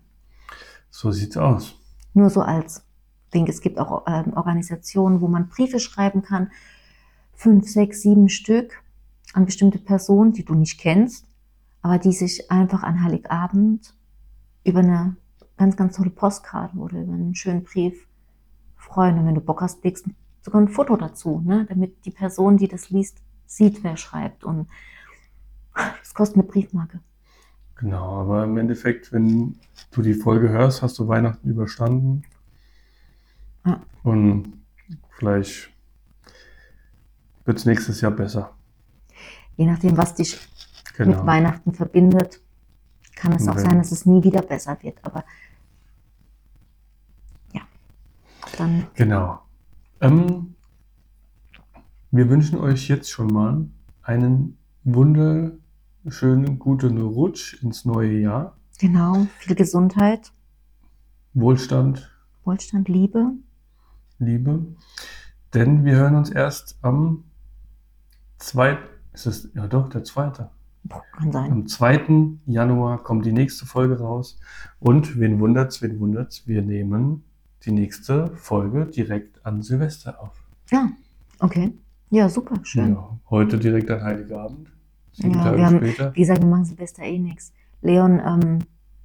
[0.89, 1.75] So sieht's aus.
[2.13, 2.83] Nur so als
[3.33, 3.47] Ding.
[3.47, 6.51] Es gibt auch äh, Organisationen, wo man Briefe schreiben kann.
[7.33, 8.81] Fünf, sechs, sieben Stück
[9.33, 11.25] an bestimmte Personen, die du nicht kennst,
[11.81, 13.93] aber die sich einfach an Heiligabend
[14.63, 15.15] über eine
[15.57, 18.07] ganz, ganz tolle Postkarte oder über einen schönen Brief
[18.75, 19.19] freuen.
[19.19, 20.07] Und wenn du Bock hast, legst
[20.41, 21.65] sogar ein Foto dazu, ne?
[21.67, 24.43] damit die Person, die das liest, sieht, wer schreibt.
[24.43, 24.67] Und
[25.99, 26.99] das kostet eine Briefmarke.
[27.79, 29.59] Genau, aber im Endeffekt, wenn
[29.91, 32.23] du die Folge hörst, hast du Weihnachten überstanden.
[33.65, 33.81] Ja.
[34.03, 34.53] Und
[35.11, 35.69] vielleicht
[37.45, 38.55] wird es nächstes Jahr besser.
[39.55, 40.39] Je nachdem, was dich
[40.95, 41.17] genau.
[41.17, 42.41] mit Weihnachten verbindet,
[43.15, 44.97] kann es auch sein, dass es nie wieder besser wird.
[45.03, 45.23] Aber
[48.57, 48.87] dann.
[48.95, 49.39] Genau.
[50.01, 50.55] Ähm,
[52.11, 53.65] wir wünschen euch jetzt schon mal
[54.01, 55.63] einen wunderschönen,
[56.59, 58.57] guten Rutsch ins neue Jahr.
[58.79, 60.31] Genau, viel Gesundheit.
[61.33, 62.11] Wohlstand.
[62.43, 63.33] Wohlstand, Liebe.
[64.19, 64.65] Liebe.
[65.53, 67.23] Denn wir hören uns erst am
[68.39, 68.77] 2.
[69.13, 70.49] Ist es, ja doch, der zweite.
[71.17, 71.51] Kann sein.
[71.51, 72.37] Am 2.
[72.45, 74.39] Januar kommt die nächste Folge raus.
[74.79, 77.23] Und wen wundert's, wen wundert's, wir nehmen
[77.65, 80.41] die nächste Folge direkt an Silvester auf.
[80.71, 80.89] Ja,
[81.39, 81.73] okay.
[82.09, 82.93] Ja, super, schön.
[82.93, 84.71] Ja, heute direkt an Heiligabend.
[85.17, 86.15] Sieben ja, Tage haben, später.
[86.15, 87.51] Wie gesagt, wir machen Silvester eh nichts.
[87.81, 88.59] Leon ähm,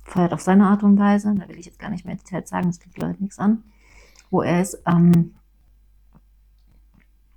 [0.05, 2.67] feiert auf seine Art und Weise, da will ich jetzt gar nicht mehr Details sagen,
[2.67, 3.63] das kriegt Leute nichts an,
[4.31, 4.83] wo er ist.
[4.87, 5.33] Ähm,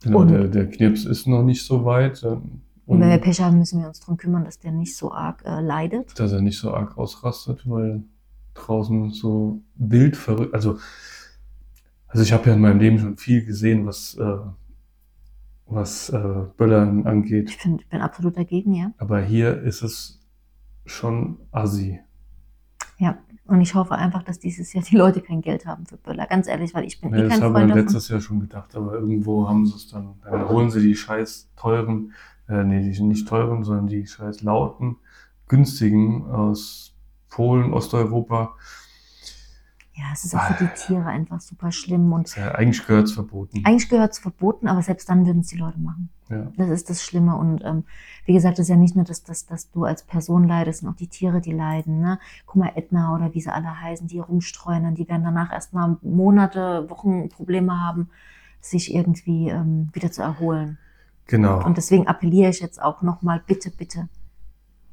[0.04, 2.22] genau, der, der Knips ist noch nicht so weit.
[2.24, 5.12] Ähm, und wenn wir Pech haben, müssen wir uns darum kümmern, dass der nicht so
[5.12, 6.20] arg äh, leidet.
[6.20, 8.04] Dass er nicht so arg ausrastet, weil
[8.56, 10.54] draußen so wild verrückt.
[10.54, 10.78] Also,
[12.08, 14.38] also ich habe ja in meinem Leben schon viel gesehen, was, äh,
[15.68, 17.50] was äh, Böllern angeht.
[17.50, 18.92] Ich find, bin absolut dagegen, ja.
[18.98, 20.20] Aber hier ist es
[20.86, 22.00] schon assi.
[22.98, 26.28] Ja, und ich hoffe einfach, dass dieses Jahr die Leute kein Geld haben für Böller.
[26.28, 28.76] Ganz ehrlich, weil ich bin ja, eh kein Das haben wir letztes Jahr schon gedacht,
[28.76, 30.16] aber irgendwo haben sie es dann.
[30.24, 32.14] Dann holen sie die scheiß teuren,
[32.48, 34.98] äh, nee, die nicht teuren, sondern die scheiß lauten,
[35.48, 36.96] günstigen aus
[37.30, 38.56] Polen, Osteuropa.
[39.98, 42.12] Ja, es ist auch für die Tiere einfach super schlimm.
[42.12, 43.62] Und ja, eigentlich gehört es verboten.
[43.64, 46.10] Eigentlich gehört es verboten, aber selbst dann würden es die Leute machen.
[46.30, 46.52] Ja.
[46.58, 47.38] Das ist das Schlimme.
[47.38, 47.86] Und ähm,
[48.26, 50.96] wie gesagt, es ist ja nicht nur, dass, dass, dass du als Person leidest, sondern
[50.96, 52.02] auch die Tiere, die leiden.
[52.02, 52.20] Ne?
[52.46, 56.90] Guck mal, Edna oder wie sie alle heißen, die rumstreuen, die werden danach erstmal Monate,
[56.90, 58.10] Wochen Probleme haben,
[58.60, 60.78] sich irgendwie ähm, wieder zu erholen.
[61.28, 61.64] Genau.
[61.66, 64.10] Und deswegen appelliere ich jetzt auch nochmal, bitte, bitte,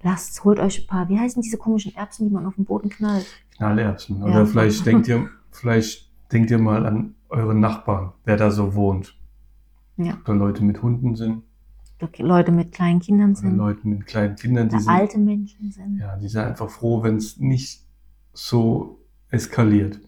[0.02, 2.88] lasst, holt euch ein paar, wie heißen diese komischen Erbsen, die man auf den Boden
[2.88, 3.26] knallt?
[3.56, 4.22] Knallerbsen.
[4.22, 9.16] Oder vielleicht denkt ihr, vielleicht denkt ihr mal an eure Nachbarn, wer da so wohnt.
[9.96, 10.18] Ja.
[10.24, 11.42] Oder Leute mit Hunden sind.
[12.18, 13.56] Leute mit kleinen Kindern sind.
[13.56, 15.98] Leute mit kleinen Kindern, die sind, alte Menschen sind.
[16.00, 17.80] Ja, die sind einfach froh, wenn es nicht
[18.32, 18.98] so
[19.30, 20.00] eskaliert.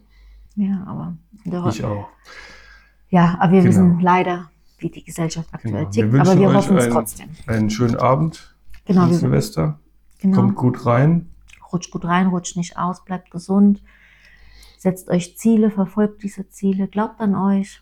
[0.55, 1.15] Ja, aber.
[1.69, 2.09] Ich auch.
[3.09, 3.69] Ja, aber wir genau.
[3.69, 5.89] wissen leider, wie die Gesellschaft aktuell genau.
[5.89, 7.29] tickt, aber wir hoffen es trotzdem.
[7.47, 8.55] Einen schönen Abend.
[8.83, 9.07] Genau.
[9.07, 9.79] Silvester.
[10.31, 10.41] Genau.
[10.41, 11.29] Kommt gut rein.
[11.71, 13.81] Rutscht gut rein, rutscht nicht aus, bleibt gesund.
[14.77, 17.81] Setzt euch Ziele, verfolgt diese Ziele, glaubt an euch.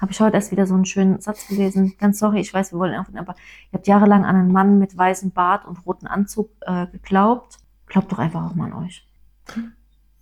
[0.00, 1.94] Habe ich heute erst wieder so einen schönen Satz gelesen.
[1.98, 3.34] Ganz sorry, ich weiß, wir wollen aufhören, aber
[3.70, 7.58] ihr habt jahrelang an einen Mann mit weißem Bart und rotem Anzug äh, geglaubt.
[7.86, 9.06] Glaubt doch einfach auch mal an euch.
[9.46, 9.56] Das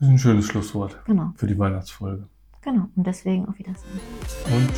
[0.01, 2.29] ist ein schönes Schlusswort Genau, für die Weihnachtsfolge.
[2.63, 2.89] genau.
[2.97, 4.01] Und deswegen auf Wiedersehen.
[4.53, 4.71] Und